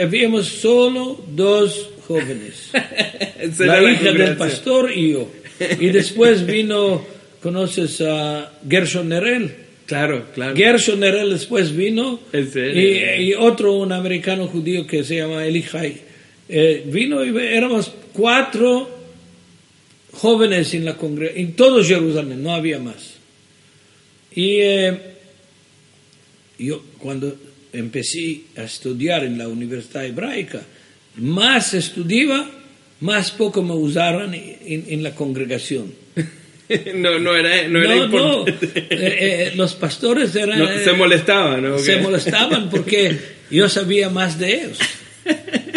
[0.02, 2.70] habíamos solo dos jóvenes.
[3.60, 5.32] Era la hija del pastor y yo.
[5.80, 7.06] Y después vino,
[7.42, 9.56] conoces a Gershon Nerel.
[9.86, 10.56] Claro, claro.
[10.56, 12.20] Gershon Nerel después vino.
[12.34, 12.80] Y,
[13.24, 16.14] y otro, un americano judío que se llama Elihai.
[16.50, 18.90] Eh, vino y éramos cuatro
[20.14, 23.14] jóvenes en la congregación, en todo Jerusalén, no había más.
[24.36, 25.00] Y eh,
[26.60, 27.36] yo cuando
[27.72, 30.64] empecé a estudiar en la Universidad Hebraica,
[31.18, 32.50] más estudiaba,
[33.02, 35.94] más poco me usaron en, en la congregación.
[36.96, 38.80] no, no era, no era No, no, importante.
[38.80, 40.60] eh, eh, los pastores eran...
[40.60, 41.78] No, se molestaban, ¿no?
[41.80, 43.18] se molestaban porque
[43.52, 44.80] yo sabía más de ellos.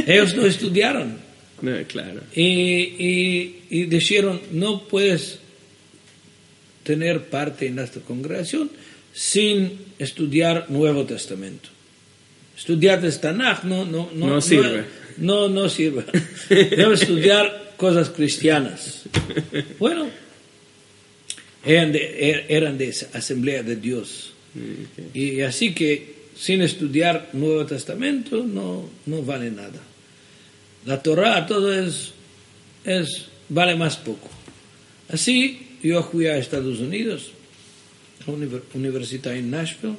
[0.07, 1.19] Ellos no estudiaron.
[1.63, 2.21] No, claro.
[2.35, 5.39] Y, y, y dijeron, no puedes
[6.83, 8.71] tener parte en esta congregación
[9.13, 11.69] sin estudiar Nuevo Testamento.
[12.57, 14.85] Estudiar el Tanaj no, no, no, No sirve.
[15.19, 16.05] No, no, sirve.
[16.49, 19.03] Debes estudiar cosas cristianas.
[19.79, 20.09] Bueno,
[21.65, 22.01] eran de,
[22.33, 24.33] er- eran de esa Asamblea de Dios.
[25.15, 29.81] Y así que sin estudiar Nuevo Testamento no, no vale nada.
[30.85, 32.13] La Torah todo es,
[32.85, 34.29] es vale más poco.
[35.09, 37.31] Así yo fui a Estados Unidos,
[38.27, 39.97] a univer- universidad en Nashville,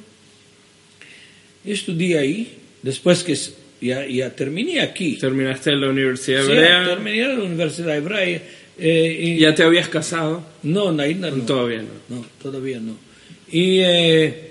[1.64, 3.36] y estudié ahí, después que
[3.80, 5.16] ya, ya terminé aquí.
[5.16, 6.84] Terminaste en la Universidad Sí, Hebrea.
[6.84, 8.42] terminé en la Universidad Hebrea.
[8.80, 10.44] eh, y- ¿Ya te habías casado?
[10.62, 11.44] no, Naina no.
[11.44, 12.16] Todavía no.
[12.16, 12.96] No, todavía no.
[13.50, 14.50] Y eh,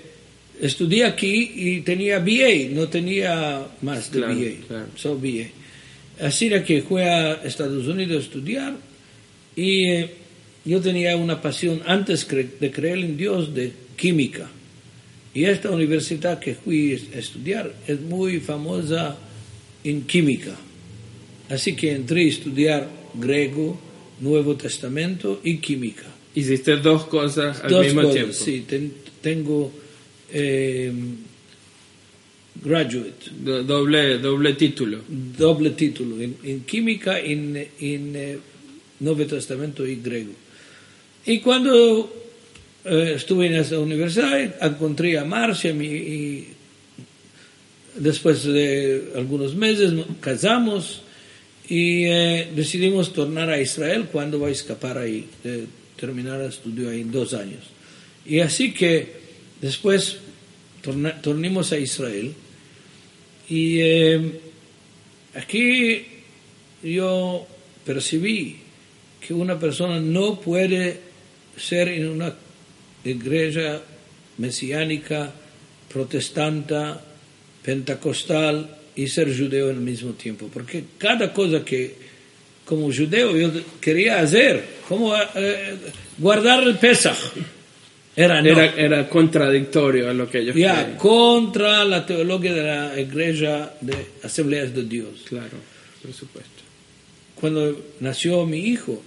[0.60, 4.66] estudié aquí y tenía BA, no tenía más de Claro, BA.
[4.66, 4.86] claro.
[4.96, 5.46] So BA.
[6.26, 8.76] Así era que fui a Estados Unidos a estudiar
[9.54, 10.10] y eh,
[10.64, 14.50] yo tenía una pasión antes de creer en Dios de química.
[15.38, 19.16] Y esta universidad que fui a estudiar es muy famosa
[19.84, 20.56] en química.
[21.48, 23.78] Así que entré a estudiar griego,
[24.20, 26.06] Nuevo Testamento y química.
[26.34, 28.32] Hiciste dos cosas al Dos mismo cosas, tiempo.
[28.34, 28.64] sí.
[28.66, 29.70] ten- tengo
[30.32, 30.92] eh,
[32.64, 34.98] graduate, Do- doble, doble título.
[35.38, 38.38] doble título en, en química, en, en eh,
[39.00, 40.32] Nuevo Testamento y griego.
[41.26, 42.27] Y cuando
[42.84, 46.48] eh, estuve en esa universidad, encontré a Marcia y
[47.96, 51.02] después de algunos meses casamos
[51.68, 55.26] y eh, decidimos tornar a Israel cuando va a escapar ahí,
[55.96, 57.64] terminar el estudio ahí en dos años.
[58.24, 59.12] Y así que
[59.60, 60.16] después
[60.82, 62.32] torna- a Israel
[63.48, 64.32] y eh,
[65.34, 66.02] aquí
[66.82, 67.46] yo
[67.84, 68.56] percibí
[69.26, 71.00] que una persona no puede
[71.56, 72.34] ser en una
[73.10, 73.80] iglesia
[74.38, 75.32] mesiánica,
[75.92, 76.74] protestante,
[77.62, 80.48] pentecostal y ser judeo al mismo tiempo.
[80.52, 81.94] Porque cada cosa que
[82.64, 83.50] como judeo yo
[83.80, 85.76] quería hacer, como eh,
[86.18, 87.16] guardar el Pesach,
[88.14, 88.48] era no.
[88.48, 90.98] Era, era contradictorio a lo que ellos Ya, creían.
[90.98, 93.94] contra la teología de la iglesia de
[94.24, 95.22] Asambleas de Dios.
[95.28, 95.56] Claro,
[96.02, 96.50] por supuesto.
[97.36, 99.00] Cuando nació mi hijo,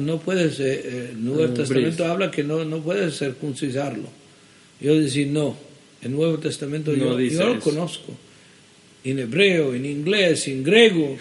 [0.00, 4.08] no puedes, eh, eh, el Nuevo Testamento habla que no, no puedes circuncisarlo.
[4.80, 5.56] Yo decía, no,
[6.02, 7.60] el Nuevo Testamento No yo, yo lo eso.
[7.60, 8.16] conozco.
[9.04, 11.16] En hebreo, en inglés, en griego.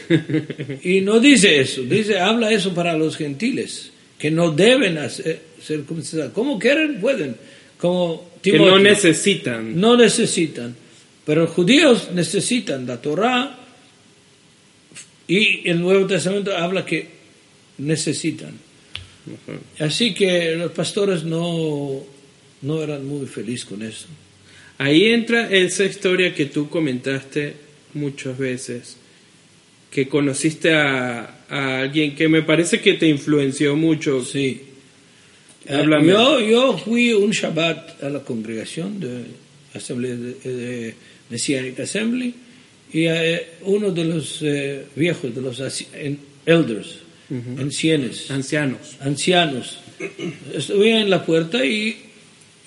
[0.84, 6.32] y no dice eso, dice, habla eso para los gentiles, que no deben hacer, circuncidar.
[6.32, 7.36] Como quieren, pueden.
[7.78, 8.80] Como Que no Timoteo.
[8.80, 9.80] necesitan.
[9.80, 10.76] No necesitan.
[11.26, 13.58] Pero los judíos necesitan la Torah
[15.28, 17.21] y el Nuevo Testamento habla que
[17.82, 18.54] necesitan.
[19.80, 22.04] Así que los pastores no,
[22.62, 24.08] no eran muy felices con eso.
[24.78, 27.54] Ahí entra esa historia que tú comentaste
[27.94, 28.98] muchas veces,
[29.92, 34.24] que conociste a, a alguien que me parece que te influenció mucho.
[34.26, 34.62] Sí.
[35.70, 36.12] Háblame.
[36.14, 39.26] Yo, yo fui un Shabbat a la congregación de
[39.76, 40.96] Asamblea de, de
[41.30, 42.34] Messianic Assembly
[42.92, 45.88] y eh, uno de los eh, viejos, de los asi-
[47.60, 48.98] ancianos, Ancianos.
[49.00, 49.78] ancianos,
[50.54, 51.96] estuve en la puerta y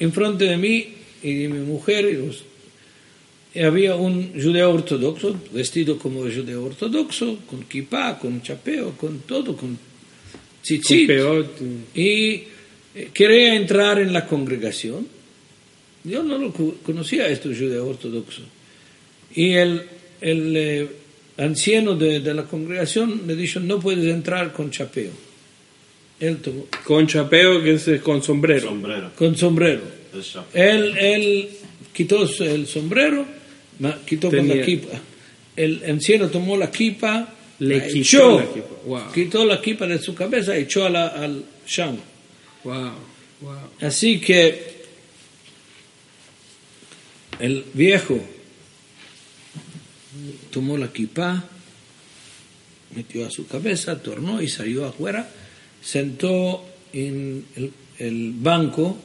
[0.00, 0.86] enfrente de mí
[1.22, 2.44] y de mi mujer y los-
[3.54, 9.56] y había un judeo ortodoxo, vestido como judeo ortodoxo, con kippah, con chapeo, con todo,
[9.56, 9.78] con
[10.62, 11.46] tzitzit peot.
[11.94, 12.44] y
[12.96, 15.06] eh, quería entrar en la congregación.
[16.04, 16.52] Yo no lo
[16.82, 18.42] conocía esto judeo ortodoxo.
[19.34, 19.82] Y el,
[20.20, 20.88] el eh,
[21.37, 25.11] anciano de, de la congregación le dijo, no puedes entrar con chapeo.
[26.20, 28.68] Él tomó, Con chapeo, que es con sombrero.
[28.68, 29.11] Sombrero.
[29.16, 29.82] con sombrero.
[30.55, 31.49] Él, él
[31.93, 33.26] quitó el sombrero,
[34.07, 35.01] quitó con la kipa.
[35.57, 37.28] El anciano tomó la kipa,
[37.59, 38.66] Le la quitó echó, la kipa.
[38.87, 39.12] Wow.
[39.12, 41.97] quitó la kipa de su cabeza y echó a la- al sham.
[42.62, 42.93] Wow,
[43.41, 43.57] wow.
[43.80, 44.74] Así que
[47.41, 48.20] el viejo
[50.50, 51.44] tomó la kippah,
[52.96, 55.28] metió a su cabeza, tornó y salió afuera,
[55.82, 58.96] sentó en el, el banco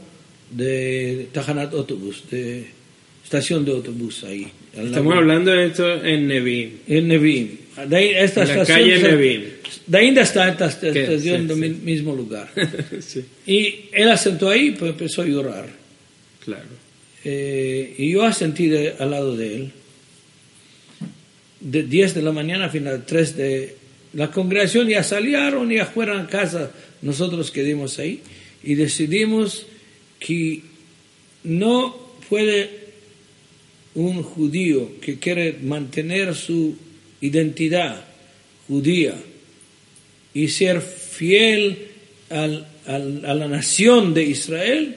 [0.52, 2.68] de Tajanat Autobús, de
[3.24, 4.48] estación de autobús ahí.
[4.76, 6.80] Estamos hablando de esto en Nevin.
[6.88, 7.60] En Nevin.
[7.88, 9.60] De ahí, esta En la calle se-.
[9.88, 11.62] De ahí está esta estación del sí.
[11.62, 12.52] mi- mismo lugar.
[13.00, 15.70] sí, Y él asentó ahí, pues empezó a llorar.
[16.46, 16.70] claro.
[17.26, 19.72] Eh, y yo asentí de- al lado de él.
[21.62, 23.76] De 10 de la mañana a final 3 de
[24.14, 28.22] la congregación ya salieron, ya fueron a casa, nosotros quedamos ahí.
[28.64, 29.66] Y decidimos
[30.20, 30.62] que
[31.44, 31.96] no
[32.30, 32.70] puede
[33.96, 36.76] un judío que quiere mantener su
[37.22, 38.06] identidad
[38.68, 39.16] judía
[40.34, 41.88] y ser fiel
[42.30, 44.96] al- al- a la nación de Israel,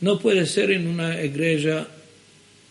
[0.00, 1.88] no puede ser en una iglesia,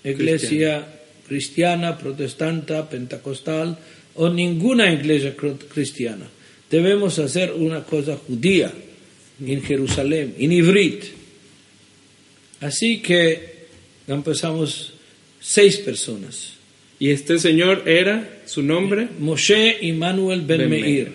[0.04, 0.88] iglesia
[1.34, 3.76] cristiana, protestante, pentecostal
[4.14, 6.30] o ninguna iglesia cr- cristiana.
[6.70, 8.72] Debemos hacer una cosa judía
[9.44, 11.04] en Jerusalén, en Ivrit.
[12.62, 13.66] Así que
[14.08, 14.94] empezamos
[15.42, 16.54] seis personas.
[17.00, 20.84] Y este señor era, su nombre, Moshe y Manuel Ben, Ben Meir.
[20.84, 21.12] Meir.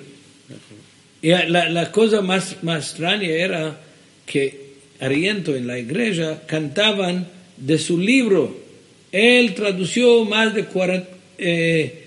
[1.22, 3.80] Y la, la cosa más, más extraña era
[4.26, 4.68] que
[5.00, 8.67] Ariento en la iglesia cantaban de su libro.
[9.12, 12.04] Él tradució más de 40, eh,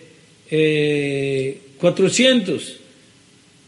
[0.51, 2.77] eh, 400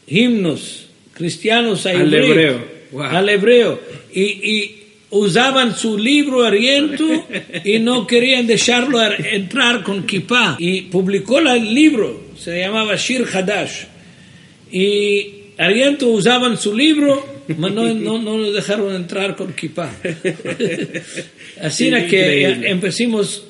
[0.08, 2.26] himnos cristianos a Al hebreo.
[2.26, 2.66] hebreo.
[2.92, 3.04] Wow.
[3.04, 3.80] Al hebreo.
[4.14, 7.06] Y, y usaban su libro Ariento
[7.64, 10.58] y no querían dejarlo entrar con kippah.
[10.60, 13.86] Y publicó el libro, se llamaba Shir Hadash.
[14.72, 15.28] Y
[15.58, 19.91] Ariento usaban su libro, no, no, no lo dejaron entrar con kippah.
[21.62, 23.44] Así era que eh, empezamos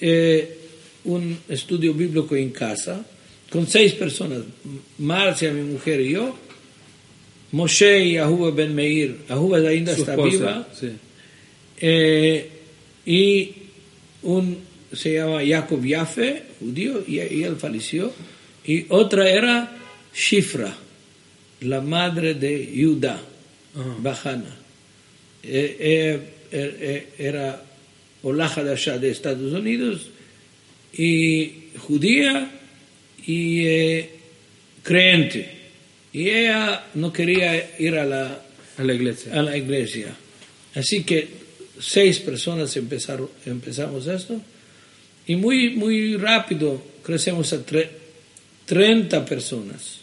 [0.00, 0.58] eh,
[1.04, 3.04] un estudio bíblico en casa
[3.50, 4.42] con seis personas,
[4.98, 6.36] Marcia, mi mujer y yo,
[7.52, 9.16] Moshe y Ahuba Ben Meir.
[9.28, 10.30] Ahuba ainda su está esposa.
[10.30, 10.68] viva.
[10.78, 10.90] sí.
[11.82, 12.50] Eh,
[13.06, 13.52] y
[14.22, 14.58] un
[14.92, 18.12] se llama Jacob Yaffe, judío, y, y él falleció.
[18.64, 19.76] Y otra era
[20.14, 20.76] Shifra,
[21.60, 23.20] la madre de Judá,
[23.74, 24.56] Bajana.
[25.42, 26.20] Eh, eh,
[26.52, 27.62] eh, eh, era
[28.22, 30.10] Olaja de allá de Estados Unidos,
[30.92, 32.50] y judía
[33.26, 34.10] y eh,
[34.82, 35.58] creyente.
[36.12, 38.42] Y ella no quería ir a la,
[38.76, 39.32] A la iglesia.
[39.38, 40.08] a la iglesia.
[40.74, 41.28] Así que
[41.78, 44.40] seis personas empezaron, empezamos esto
[45.26, 47.88] y muy, muy rápido crecemos a tre-
[48.66, 49.99] 30 personas.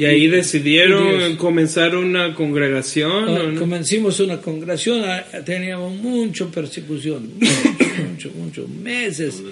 [0.00, 1.36] Y ahí decidieron Judíos.
[1.36, 3.28] comenzar una congregación.
[3.28, 3.60] Ah, ¿o no?
[3.60, 9.42] Comenzamos una congregación, ah, teníamos mucha persecución, mucho, mucho, mucho, meses,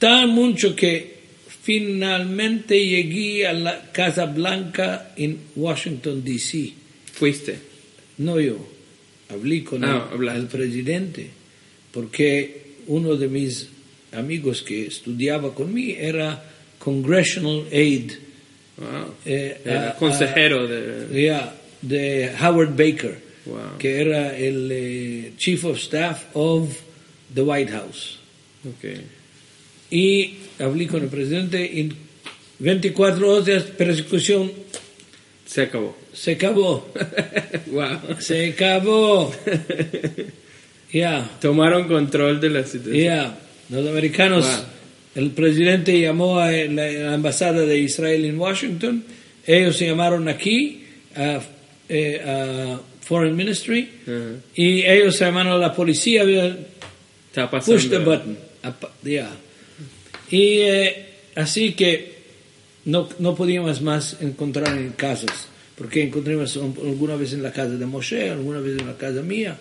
[0.00, 1.18] tan mucho que
[1.62, 6.72] finalmente llegué a la Casa Blanca en Washington, D.C.
[7.12, 7.60] Fuiste.
[8.18, 8.58] No yo,
[9.28, 11.30] hablé con Ah, el, el presidente,
[11.92, 13.68] porque uno de mis
[14.10, 16.42] amigos que estudiaba conmigo era
[16.80, 18.26] Congressional Aide,
[18.78, 19.14] Wow.
[19.26, 21.20] eh, Era a- consejero a- de.
[21.22, 23.78] yeah, de Howard Baker, Wow.
[23.78, 26.68] que era el eh, Chief of Staff of
[27.34, 28.18] the White House.
[28.68, 28.90] Ok.
[29.90, 31.94] Y hablé con el presidente en
[32.58, 34.52] 24 horas persecución
[35.46, 35.96] Se acabó.
[36.12, 36.86] se acabó,
[37.68, 38.20] wow.
[38.20, 39.32] se acabó.
[40.92, 41.28] Ya.
[41.40, 42.96] Tomaron control de la situación.
[43.04, 44.64] Ya, los americanos, Wow.
[45.18, 49.02] El presidente llamó a la, embajada de Israel en Washington,
[49.46, 50.84] ellos se llamaron aquí
[51.16, 51.40] a,
[51.88, 53.88] eh, a Foreign Ministry
[54.54, 57.80] y ellos se llamaron a la policía, Está pasando.
[57.80, 59.30] push the button, apa- ya.
[60.30, 62.18] Y eh, así que
[62.84, 67.70] no, no podíamos más encontrar en casas, porque encontramos un- alguna vez en la casa
[67.70, 69.56] de Moshe, alguna vez en la casa mía.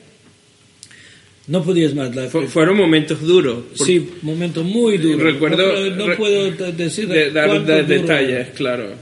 [1.48, 2.14] No podías más.
[2.14, 3.64] La, Fu- fueron momentos duros.
[3.78, 5.24] por- Sí, momento muy duro.
[5.24, 8.94] Recuerdo- No, no re- puedo de- decir de dar de- detalles, claro.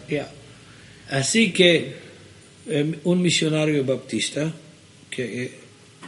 [1.10, 1.93] Así que
[2.68, 4.52] eh, un misionario baptista
[5.10, 5.52] que eh,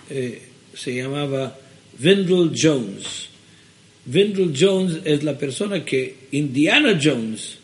[0.09, 0.41] eh,
[0.73, 1.57] se llamaba
[2.03, 3.29] Wendell Jones.
[4.11, 7.57] Wendell Jones es la persona que Indiana Jones,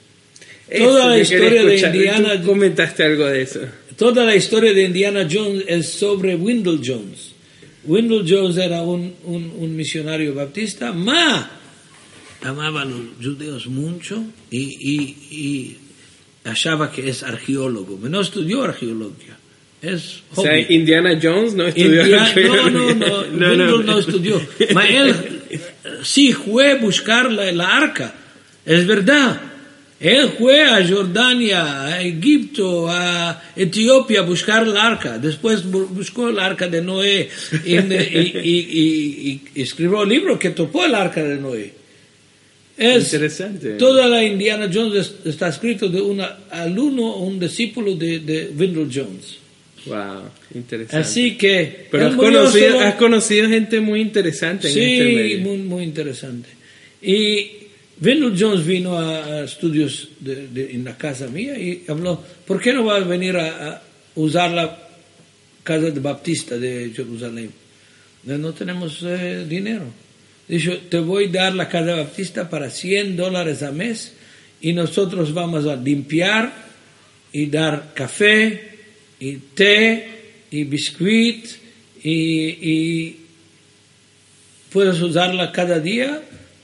[0.70, 1.76] Eso toda la historia de.
[1.78, 3.62] Indiana, Tú comentaste algo de eso.
[3.98, 7.33] toda la historia de Indiana Jones es sobre Wendell Jones.
[7.86, 11.50] Wendell Jones era un, un, un misionario baptista, ma
[12.44, 15.78] amaba a los judíos mucho y, y, y
[16.44, 17.98] achaba que es arqueólogo.
[18.10, 19.38] No estudió arqueología,
[19.82, 20.60] es O sea.
[20.72, 22.96] Indiana Jones no estudió arqueología.
[22.96, 24.42] no, no, no, Wendell no estudió.
[24.74, 25.14] Ma él
[26.04, 28.14] sí fue a buscar la, la arca,
[28.66, 29.42] es verdad,
[30.00, 35.18] Él fue a Jordania, a Egipto, a Etiopía a buscar el arca.
[35.18, 37.30] Después bu- buscó el arca de Noé
[37.66, 37.80] y, y-
[38.44, 41.74] y- y- escribió el libro que topó el arca de Noé.
[42.78, 43.70] Es, Interesante.
[43.74, 46.22] Toda la Indiana Jones es- está escrito de un
[46.52, 49.38] alumno un discípulo de, de Wendell Jones.
[49.86, 50.24] Wow,
[50.56, 50.98] interesante.
[50.98, 51.88] Así que...
[51.92, 55.40] Pero has conocido, solo- has conocido gente muy interesante en este Sí, medio.
[55.42, 56.50] muy, muy interesante.
[57.02, 57.63] Y
[58.02, 62.60] Wendell Jones vino a, a estudios de- de- en la casa mía y habló, ¿por
[62.62, 63.82] qué no va a venir a, a
[64.16, 64.88] usar la
[65.64, 67.52] casa de Baptista de Jerusalén?
[68.24, 69.84] No, tenemos eh, dinero.
[70.48, 74.14] Dijo, te voy a dar la casa Baptista para 100 dólares al mes
[74.62, 76.52] y nosotros vamos a limpiar
[77.32, 78.70] y dar café
[79.20, 80.08] y té
[80.52, 81.46] y biscuit
[82.04, 83.18] y, y
[84.72, 86.22] puedes usarla cada día.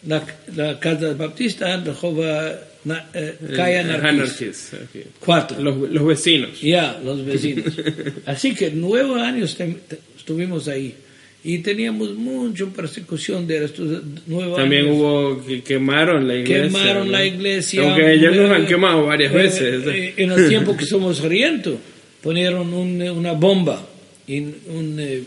[0.07, 0.25] La,
[0.55, 4.77] la casa Baptista de Jehová na- eh, Eh, anarquista.
[5.19, 5.61] Cuatro.
[5.61, 6.61] Los, los vecinos.
[6.61, 7.65] Ya, los vecinos.
[8.25, 10.95] Así que nueve años te- te- estuvimos ahí
[11.43, 14.95] y teníamos mucha persecución de estos nueve También años.
[14.95, 16.63] hubo que quemaron la iglesia.
[16.79, 17.11] Quemaron ¿no?
[17.11, 17.81] la iglesia.
[17.83, 19.87] Aunque ellos nos han Eh, quemado varias eh, veces.
[19.87, 21.75] eh, en el tiempo que somos rientos,
[22.23, 23.85] ponieron un, eh, una bomba
[24.27, 25.23] en un eh,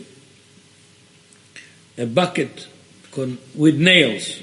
[1.99, 2.49] a bucket
[3.13, 4.39] con with nails.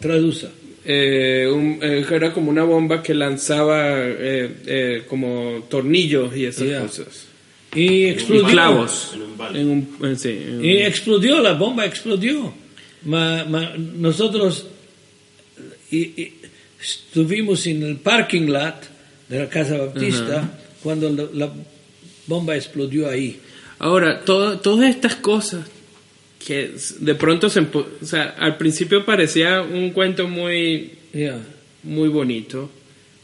[0.00, 0.48] Traduza.
[0.84, 6.68] Eh, un- eh, era como una bomba que lanzaba eh, eh, como tornillos y esas
[6.68, 6.80] Ya.
[6.80, 7.26] cosas.
[7.74, 8.46] Y Y explodió.
[8.46, 9.12] clavos.
[9.14, 9.88] En un.
[10.00, 12.52] En un, sí, en un- Y explodió, la bomba explodió.
[13.04, 14.66] Ma- ma- nosotros
[15.90, 16.32] y- y
[16.80, 18.74] estuvimos en el parking lot
[19.28, 21.52] de la Casa Baptista cuando la, la
[22.26, 23.38] bomba explodió ahí.
[23.78, 25.64] Ahora, to- todas estas cosas
[26.44, 26.70] que
[27.00, 27.60] de pronto se...
[27.60, 30.92] O sea, al principio parecía un cuento muy,
[31.82, 32.70] muy bonito.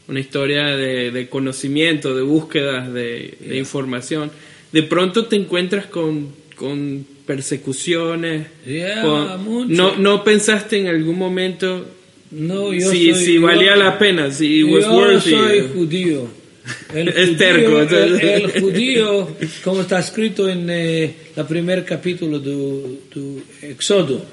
[0.07, 4.31] Una historia de, de conocimiento, de búsquedas de, de información.
[4.71, 8.47] De pronto te encuentras con, con persecuciones.
[8.65, 9.67] Ya, con- mucho.
[9.73, 11.85] no, ¿No pensaste en algún momento
[12.31, 14.31] No, yo si, soy, si yo- valía la pena?
[14.31, 15.29] Si was yo worthy?
[15.31, 16.27] soy judío.
[16.94, 18.22] El Es judío, terco, el, entonces.
[18.22, 22.54] el judío, como está escrito en eh, el primer capítulo de,
[23.14, 24.24] de Éxodo,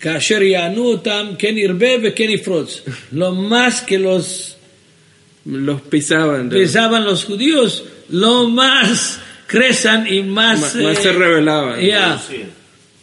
[0.00, 2.82] כאשר יענו אותם, כן ירבה וכן יפרוץ.
[3.12, 4.54] Lo más que los
[5.46, 6.48] Los pisaban.
[6.50, 10.74] de- besaban los judíos, lo más crecen y más...
[10.76, 11.80] Ma- más eh, se rebelaban.
[11.80, 12.20] ya.
[12.28, 12.42] Sí.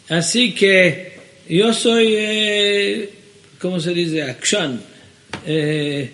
[0.08, 1.18] Así que
[1.48, 3.10] yo soy, eh,
[3.58, 4.22] ¿cómo se dice?
[4.22, 4.80] Action.
[5.44, 6.10] Eh,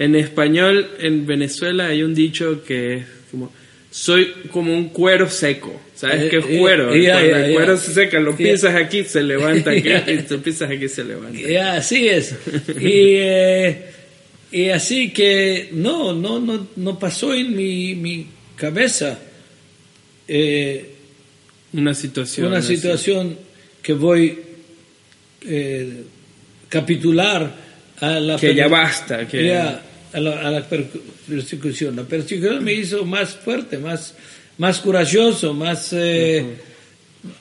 [0.00, 3.52] en español, en Venezuela hay un dicho que es como,
[3.90, 5.78] soy como un cuero seco.
[5.94, 6.96] ¿Sabes Eh, qué es eh, cuero?
[6.96, 8.36] ya, Cuando ya, el cuero se seca, lo Ya.
[8.38, 11.38] piensas aquí, se levanta aquí, y lo piensas aquí, se levanta.
[11.38, 12.34] Ya, así es.
[12.80, 13.84] Y, eh,
[14.50, 18.26] y así que no, no, no, no pasó en mi, mi
[18.56, 19.18] cabeza
[20.26, 20.92] eh,
[21.74, 22.46] Una situación.
[22.46, 22.76] una así.
[22.76, 23.36] situación
[23.82, 24.38] que voy
[25.42, 26.02] eh,
[26.70, 27.54] capitular
[28.00, 29.82] a la Que ya basta, que- Ya,
[30.12, 30.88] a la, a la per-
[31.28, 31.96] persecución.
[31.96, 34.14] La persecución me hizo más fuerte, más,
[34.58, 36.44] más corajoso, más, eh,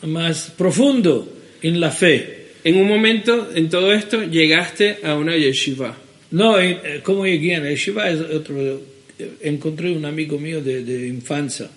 [0.03, 2.37] más profundo en la fe.
[2.63, 5.97] En un momento, en todo esto, llegaste a una yeshiva.
[6.31, 8.09] No, eh, ¿cómo llegué a la yeshiva?
[8.09, 8.55] Es otro,
[9.17, 11.69] eh, encontré un amigo mío de, de infancia,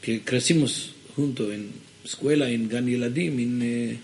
[0.00, 1.70] que crecimos juntos en
[2.04, 3.62] escuela, en Ganiladim, en...
[3.62, 3.98] eh,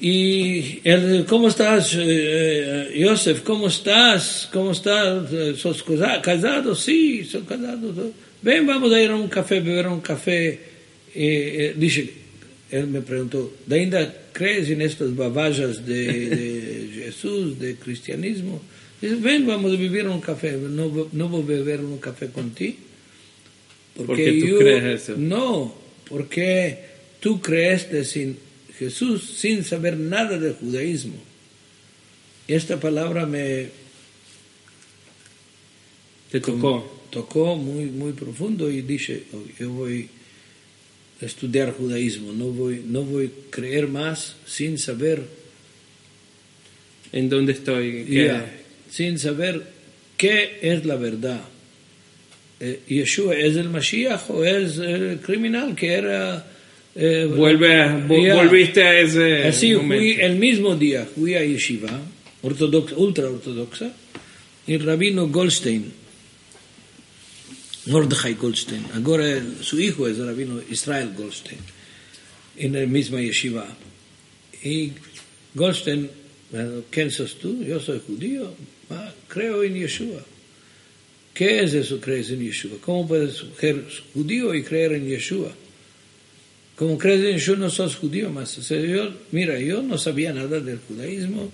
[0.00, 3.42] y él, ¿cómo estás, eh, eh, Joseph?
[3.42, 4.48] ¿Cómo estás?
[4.52, 5.32] ¿Cómo estás?
[5.32, 5.84] Eh, ¿Sos
[6.22, 6.74] casado?
[6.74, 8.12] Sí, soy casado.
[8.42, 10.48] Ven, vamos a ir a un café, beber un café.
[10.48, 10.60] Eh,
[11.14, 12.10] eh, dice,
[12.70, 18.60] él me preguntó, ¿de ainda crees en estas baballas de, de Jesús, de cristianismo?
[19.00, 20.52] Dice, ven, vamos a vivir un café.
[20.52, 22.76] No, no voy a beber un café contigo.
[23.96, 25.14] Porque tú crees eso.
[25.16, 25.74] No,
[26.10, 26.80] porque
[27.20, 28.36] tú creeste sin
[28.78, 31.14] Jesús sin saber nada del judaísmo.
[32.48, 33.68] Esta palabra me
[36.30, 37.06] Te tocó.
[37.10, 40.08] tocó muy, muy profundo y dije, "Oh, yo voy
[41.22, 45.22] a estudiar judaísmo, no voy, no voy a creer más sin saber,
[47.12, 48.04] ¿En dónde estoy?
[48.06, 48.60] ¿Qué- ya,
[48.90, 49.62] sin saber
[50.16, 51.42] qué es la verdad.
[52.58, 56.44] Eh, Yeshua es el Mashiach o es el criminal que era...
[56.96, 58.34] eh, Vuelve a- vo- ya.
[58.36, 60.20] volviste a ese Así fui momento.
[60.22, 62.00] el mismo día, fui a Yeshiva,
[62.42, 63.92] ortodoxa, ultra ortodoxa,
[64.66, 65.92] y el rabino Goldstein,
[67.86, 71.58] Mordechai Goldstein, ahora el- su hijo es el rabino Israel Goldstein,
[72.56, 73.66] en la misma Yeshiva.
[74.62, 74.92] Y
[75.54, 76.08] Goldstein
[76.88, 77.64] ¿Quién sos tú?
[77.64, 78.54] Yo soy judío.
[78.88, 80.22] Ah, creo en Yeshua.
[81.34, 82.78] ¿Qué es eso crees en Yeshua?
[82.80, 83.82] ¿Cómo puedes ser
[84.12, 85.50] judío y creer en Yeshua?
[86.76, 88.58] Como crees en Yeshua no sos judío más.
[88.58, 91.50] O sea, yo, mira, yo no sabía nada del judaísmo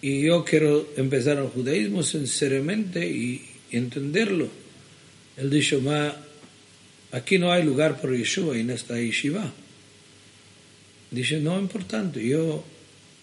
[0.00, 4.48] y yo quiero empezar el judaísmo sinceramente y entenderlo.
[5.36, 6.16] Él dijo, ma,
[7.12, 9.52] aquí no hay lugar para Yeshua en esta yeshiva.
[11.10, 12.64] Dice, no importante, yo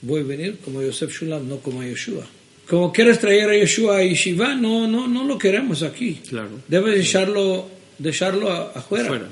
[0.02, 2.28] voy a venir como Yosef Shulam, no como Yeshua.
[2.68, 6.20] Como quieres traer a Yeshua a Yeshiva, no, no, no lo queremos aquí.
[6.30, 6.62] Claro.
[6.68, 9.30] Debes dejarlo, dejarlo a- afuera.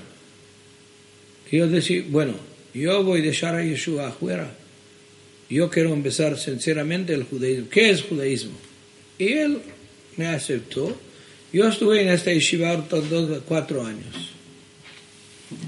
[1.56, 1.58] Fuera.
[1.58, 2.34] Y yo decía, bueno,
[2.74, 4.56] yo voy a dejar a Yeshua afuera.
[5.50, 7.68] Yo quiero empezar sinceramente el judaísmo.
[7.70, 8.54] ¿Qué es judaísmo?
[9.20, 9.60] Y él
[10.18, 10.96] me aceptó.
[11.54, 14.32] Yo estuve en esta yeshiva ortodoxa cuatro años.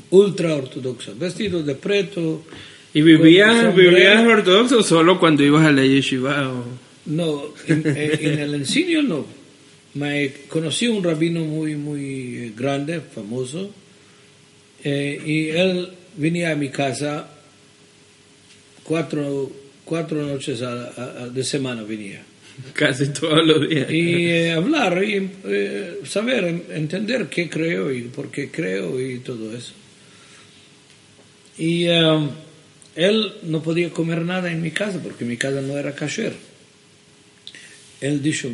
[0.10, 1.14] Ultra ortodoxa.
[1.14, 2.44] Vestido de preto.
[2.94, 6.50] ¿Y vivías, vivías ortodoxo solo cuando ibas a la yeshiva?
[6.52, 6.66] o-
[7.06, 9.26] No, en, en el enseño no.
[9.94, 13.72] Me conocí un rabino muy, muy eh, grande, famoso,
[14.84, 17.28] eh, y él venía a mi casa
[18.84, 19.52] cuatro,
[19.86, 22.24] cuatro noches a- a- de semana venía.
[22.74, 23.92] Casi todos los días.
[23.92, 29.20] Y eh, hablar y eh, saber, en- entender qué creo y por qué creo y
[29.20, 29.74] todo eso.
[31.58, 32.30] Y eh,
[32.96, 36.34] él no podía comer nada en mi casa porque mi casa no era kasher.
[38.02, 38.50] Él dijo,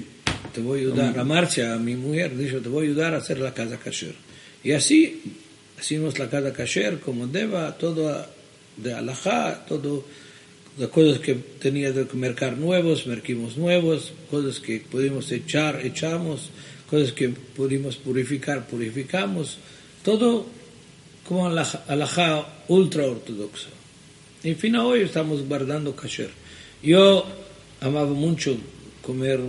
[0.54, 3.18] te voy a ayudar, a Marcia, a mi mujer, dijo, te voy a ayudar a
[3.18, 4.16] hacer la casa kasher.
[4.64, 5.22] Y así
[5.84, 8.26] hicimos la casa kasher como deba, todo
[8.78, 10.06] de alajá, todo
[10.78, 16.52] las cosas que tenía de mercar nuevos, merquimos nuevos, cosas que pudimos echar, echamos,
[16.90, 19.58] cosas que pudimos purificar, purificamos,
[20.04, 20.46] todo
[21.28, 23.68] como alajá, ultra ortodoxa.
[24.44, 26.30] En fin, hoy estamos guardando kasher.
[26.82, 27.26] Yo
[27.82, 28.56] amaba mucho
[29.02, 29.42] comer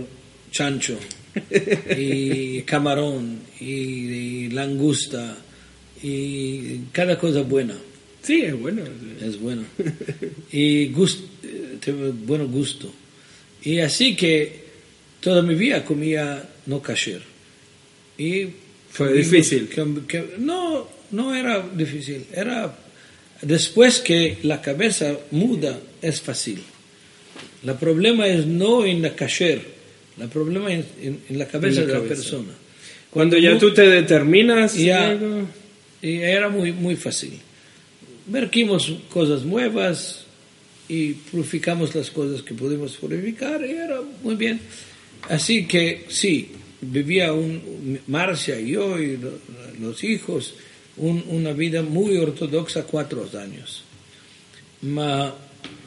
[0.51, 0.97] chancho
[1.97, 5.37] y camarón y, y langosta
[6.01, 7.75] y cada cosa buena.
[8.21, 8.81] Sí, es bueno.
[9.21, 9.63] Es bueno.
[10.51, 12.91] Y gust, eh, tengo buen gusto.
[13.63, 14.65] Y así que
[15.19, 17.21] toda mi vida comía no kasher.
[18.17, 18.47] Y
[18.89, 19.67] Fue difícil.
[19.67, 22.25] que- que- no, no era difícil.
[22.33, 22.75] Era
[23.41, 26.61] después que la cabeza muda es fácil.
[27.65, 29.61] El problema es no en la kasher.
[30.19, 32.51] El problema es en, en la cabeza En la de la persona.
[33.11, 35.09] Cuando ya tú te determinas, Ya.
[35.09, 35.47] algo-
[36.05, 37.33] Y era muy, muy fácil.
[38.27, 40.25] Merquimos cosas nuevas
[40.87, 44.59] y purificamos las cosas que pudimos purificar y era muy bien.
[45.29, 46.51] Así que sí,
[46.81, 49.39] vivía un, Marcia y yo y lo-
[49.81, 50.53] los hijos
[50.97, 53.83] un- una vida muy ortodoxa cuatro años.
[54.81, 55.33] Ma,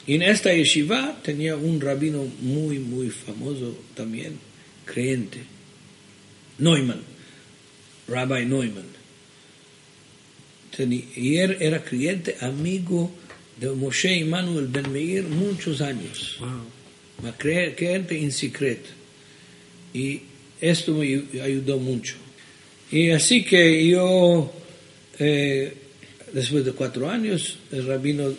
[0.05, 4.33] en esta yeshiva tenía un rabino muy, muy famoso también,
[4.85, 5.39] creyente,
[6.57, 7.01] Neumann,
[8.09, 8.98] Rabbi Neumann.
[10.79, 13.11] Teni- y él era creyente, amigo
[13.59, 16.37] de Moshe Immanuel Ben Meir muchos años.
[17.37, 18.89] Cre- creyente en secreto.
[19.93, 20.21] Y
[20.61, 22.15] esto me ayu- ayudó mucho.
[22.91, 24.49] Y así que yo,
[25.19, 25.73] eh,
[26.31, 28.31] después de cuatro años, el rabino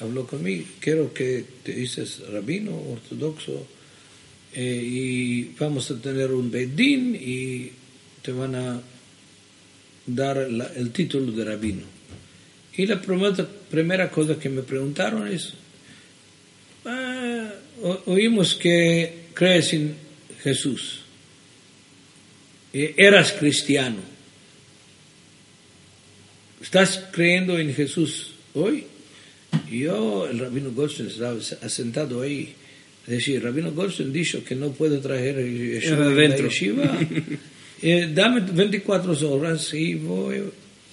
[0.00, 3.66] habló conmigo, quiero que te dices rabino ortodoxo
[4.54, 7.70] eh, y vamos a tener un bedín y
[8.22, 8.82] te van a
[10.06, 11.82] dar la- el título de rabino.
[12.76, 15.52] Y la primera, primera cosa que me preguntaron es,
[16.84, 17.50] "Ah,
[18.06, 19.94] oímos que crees en
[20.42, 21.00] Jesús,
[22.72, 23.96] Eh, eras cristiano,
[26.62, 28.84] ¿estás creyendo en Jesús hoy?
[29.68, 32.54] Yo, el rabino Goldstein, estaba asentado ahí.
[33.08, 36.98] Decía, el rabino Goldstein dijo que no puedo traer a Yeshua Era a la yeshiva.
[37.82, 40.42] Eh, dame 24 horas y voy,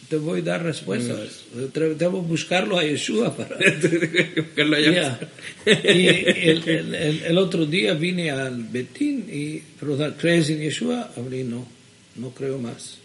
[0.09, 1.43] te voy a dar respuestas.
[1.73, 3.57] Tra- Debo buscarlo a Yeshua para...
[3.57, 5.19] que lo hayas- Ya.
[5.93, 11.11] Y el, el- el- el otro día vine al Betín y preguntar, ¿crees en Yeshua?
[11.17, 11.67] Hablé, no,
[12.15, 12.99] no creo más.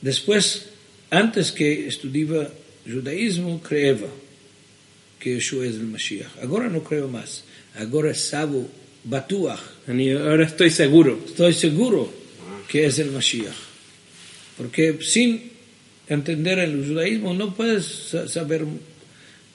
[0.00, 0.66] Después,
[1.10, 2.48] antes que estudiaba
[2.86, 3.96] judaísmo, creía
[5.18, 6.38] que Yeshua es el Mashiach.
[6.44, 7.42] Ahora no creo más.
[7.76, 8.68] Ahora sabo,
[9.04, 9.58] batuach,
[9.88, 11.18] ahora estoy seguro.
[11.26, 12.12] estoy seguro
[12.68, 13.54] que es el Mashiach.
[14.56, 15.50] Porque sin
[16.08, 18.64] entender el judaísmo no puedes sa- saber,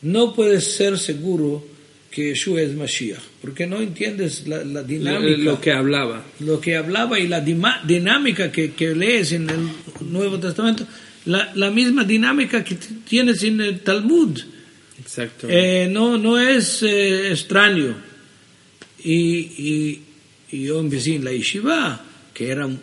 [0.02, 1.66] no puedes ser seguro
[2.12, 6.26] que Yeshua es Mashiach, porque no entiendes la, la Lo, dinámica, lo que hablaba.
[6.42, 9.68] lo que hablaba y la dinámica que, que lees en el
[10.12, 10.86] Nuevo Testamento,
[11.26, 12.76] la, la misma dinámica que
[13.08, 14.40] tienes en el Talmud.
[15.00, 15.48] Exacto.
[15.50, 17.96] Eh, no, no es eh, extraño.
[19.04, 20.02] Y, y,
[20.52, 22.80] y yo empecé en la yeshiva, que eran,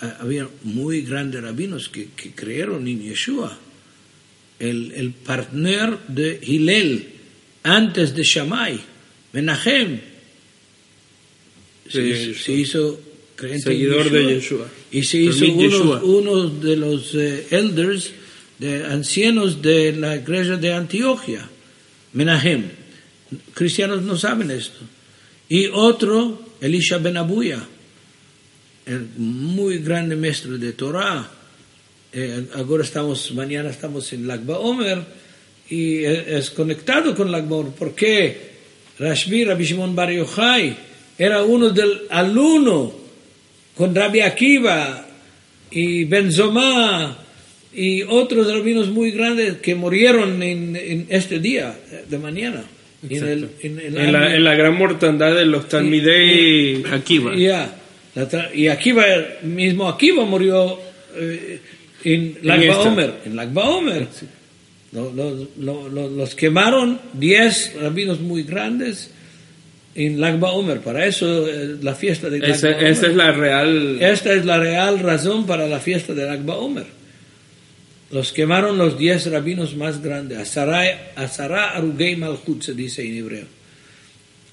[0.00, 3.58] había muy grandes rabinos que, que creyeron en Yeshua.
[4.58, 7.08] El, el partner de Hillel,
[7.62, 8.80] antes de Shammai,
[9.32, 10.00] Menachem,
[11.88, 12.42] se, Yeshua.
[12.42, 13.00] se hizo
[13.36, 14.68] creyente en Seguidor de Yeshua.
[14.90, 16.02] Y se hizo uno, Yeshua.
[16.02, 18.12] uno de los eh, elders,
[18.58, 21.48] de ancianos de la iglesia de Antioquia,
[22.12, 22.64] Menahem.
[23.54, 24.80] Cristianos no saben esto.
[25.48, 27.66] Y otro, Elisha Ben Abuya,
[28.90, 31.28] el muy grande maestro de Torah.
[32.12, 34.98] Eh, ahora estamos, mañana estamos en Lag Omer
[35.68, 37.72] y es conectado con Lag Omer.
[37.72, 38.50] ¿Por qué?
[38.98, 40.76] Rashbi, Rabbi Shimon Bar Yochai,
[41.16, 42.92] era uno del alumno
[43.76, 45.06] con Rabbi Akiva
[45.70, 47.16] y Benzomá
[47.72, 51.78] y otros rabinos muy grandes que murieron en, en este día
[52.10, 52.64] de mañana.
[53.08, 57.32] En el, en el En la, en la gran mortandad de los Talmidei Akiva.
[57.32, 57.70] tra-
[58.54, 59.04] y Akiva,
[59.42, 60.78] mismo Akiva murió
[61.16, 61.60] eh,
[62.04, 62.76] en Lag esta.
[62.78, 63.14] Baomer.
[63.24, 64.06] En Lag Baomer.
[64.92, 69.10] Lo- lo- lo- lo- los quemaron 10 rabinos muy grandes
[69.94, 70.80] en Lag Baomer.
[70.80, 72.86] Para eso eh, la fiesta de Lag Esa, Baomer.
[72.88, 73.98] esa es la real.
[74.00, 76.86] Esta es la real razón para la fiesta de Lag Baomer.
[78.10, 80.36] Los quemaron los 10 rabinos más grandes.
[80.38, 83.44] Asara Arugei Malchut se dice en hebreo.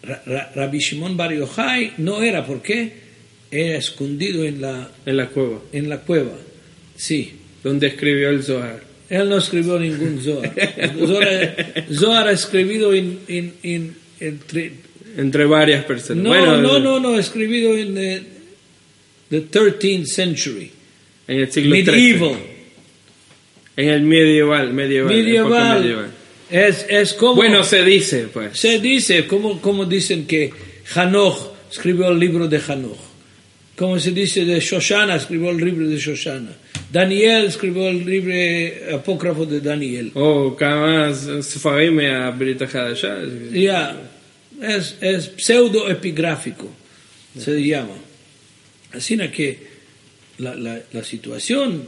[0.03, 3.06] Ra- Ra- Rabbi Shimon Bar Yochai no era, ¿por qué?
[3.51, 5.59] Era escondido en la, En la cueva.
[5.71, 6.33] en la cueva.
[6.95, 7.33] Sí.
[7.63, 8.81] Donde escribió el Zohar.
[9.09, 10.53] Él no escribió ningún Zohar.
[10.99, 14.71] Zohar, Zohar escribido en, en, en- entre-
[15.17, 16.23] Entre varias personas.
[16.23, 18.21] no, bueno, no, no, no, escribido en eh,
[19.29, 20.71] the 13th century.
[21.27, 22.29] En el siglo Medieval.
[22.31, 22.37] XIII.
[23.77, 24.73] En el medieval.
[24.73, 25.13] Medieval.
[25.15, 25.79] medieval.
[25.81, 26.11] medieval.
[26.49, 27.35] Es, es como...
[27.35, 28.57] Bueno, se dice, pues.
[28.57, 30.51] Se dice, como, como dicen que
[30.95, 32.97] Hanoch escribió el libro de Hanoch
[33.76, 36.52] Como se dice de Shoshana, escribió el libro de Shoshana.
[36.92, 38.34] Daniel escribió el libro
[38.96, 40.10] apócrifo de Daniel.
[40.14, 41.08] O כמה
[41.40, 43.16] ספרים מהברית החדשה.
[43.52, 43.96] Ya,
[44.60, 46.68] es, es pseudo epigráfico,
[47.38, 47.96] se llama.
[48.92, 49.58] Así na que
[50.38, 51.82] la, la, la situación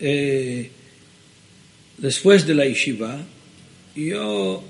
[0.00, 0.70] eh,
[1.98, 3.20] después de la yeshiva,
[3.94, 4.64] yo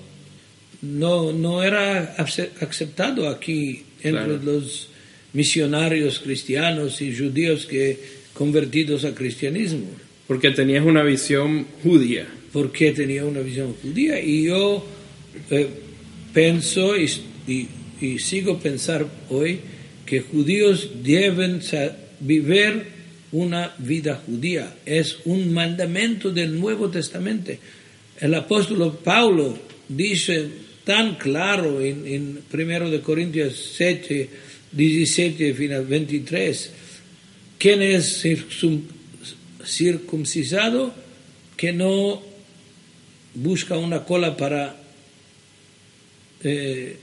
[0.82, 4.40] no, no era ace- aceptado aquí entre Claro.
[4.42, 4.87] los
[5.33, 7.97] misionarios cristianos y judíos que
[8.33, 9.87] convertidos al cristianismo
[10.27, 12.27] Porque tenías una visión judía.
[12.51, 14.85] porque tenía una visión judía y yo
[15.51, 15.67] eh,
[16.33, 17.05] pienso y,
[17.47, 17.67] y-
[18.01, 19.59] y sigo pensar hoy
[20.05, 21.59] que judíos deben
[22.21, 22.83] vivir
[23.31, 24.73] una vida judía.
[24.85, 27.51] Es un mandamiento del Nuevo Testamento.
[28.19, 29.55] El apóstol Pablo
[29.87, 30.47] dice
[30.85, 34.29] tan claro en, en 1 de Corintios 7,
[34.71, 36.71] 17, final 23,
[37.57, 38.83] ¿quién es circun-
[39.65, 40.93] circuncisado?
[41.57, 42.21] Que no
[43.35, 44.75] busca una cola para
[46.43, 46.95] eh,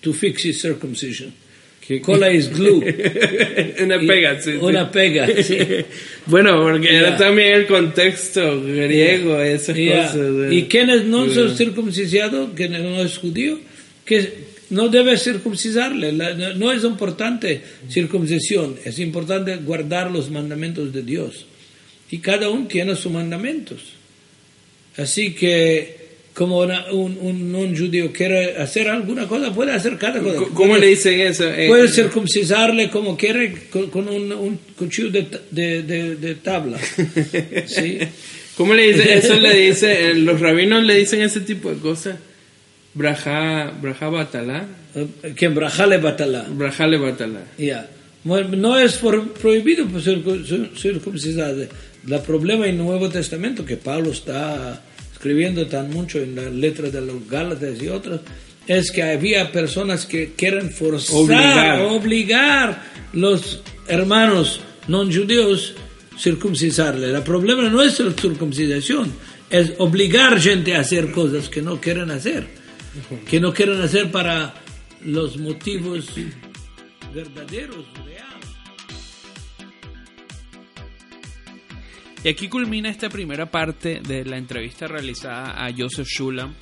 [0.00, 1.32] to fix his circumcision.
[2.02, 2.84] Cola is glue.
[3.82, 4.58] una pega, sí, sí.
[4.60, 5.58] Una pega, sí.
[6.26, 6.98] Bueno, porque Ya.
[7.00, 10.06] era también el contexto griego, esas Ya.
[10.06, 10.52] cosas.
[10.52, 11.34] Y quienes no Ya.
[11.34, 13.58] son circuncisados, que no es judío,
[14.04, 16.12] que no debe circuncisarle.
[16.12, 21.46] La- no, es importante circuncisión, es importante guardar los mandamientos de Dios.
[22.10, 23.82] Y cada uno tiene sus mandamientos.
[24.96, 25.98] Así que,
[26.34, 30.38] como una- un, un non judío quiere hacer alguna cosa, puede hacer cada cosa.
[30.54, 31.46] ¿Cómo Puede- le dicen eso?
[31.48, 36.78] Eh, Puede circuncisarle como quiere con, con un, un cuchillo de, de, de- de tabla.
[37.66, 37.98] ¿Sí?
[38.56, 39.08] ¿Cómo le dicen?
[39.18, 42.16] Eso le dice, eh, los rabinos le dicen ese tipo de cosas.
[43.00, 44.66] Braja, braja batalá.
[45.36, 46.44] Que brajale batalá.
[46.50, 47.42] Brajale batalá.
[47.56, 47.88] Ya.
[48.24, 51.54] Bueno, No es por- prohibido circu- cir- circuncisar.
[51.56, 54.82] El problema en el Nuevo Testamento, que Pablo está
[55.14, 58.20] escribiendo tan mucho en la letra de los Gálatas y otros,
[58.66, 61.80] es que había personas que quieren forzar, Obligar.
[61.82, 62.82] obligar
[63.14, 65.74] los hermanos no judíos
[66.18, 67.10] circuncisarle.
[67.16, 69.10] El problema no es la circuncisión,
[69.48, 72.46] es obligar gente a hacer cosas que no quieren hacer,
[73.28, 74.54] que no quieren hacer para
[75.04, 76.12] los motivos
[77.14, 78.30] verdaderos, reales.
[82.22, 86.54] Y aquí culmina esta primera parte de la entrevista realizada a Joseph Shulam,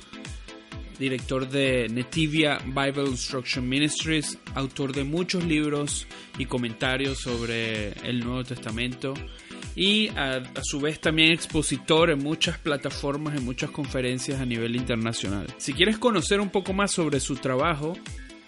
[0.97, 6.07] director de Netivia Bible Instruction Ministries, autor de muchos libros
[6.37, 9.13] y comentarios sobre el Nuevo Testamento.
[9.79, 15.47] Y a, su vez también expositor en muchas plataformas, en muchas conferencias a nivel internacional.
[15.57, 17.93] Si quieres conocer un poco más sobre su trabajo,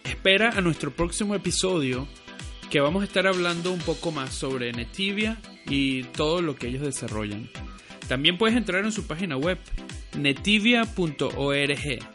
[0.04, 2.06] espera a nuestro próximo episodio
[2.70, 6.82] que vamos a estar hablando un poco más sobre Netivia y todo lo que ellos
[6.82, 7.50] desarrollan.
[8.10, 9.58] También puedes entrar en su página web
[10.18, 12.11] netivia.org.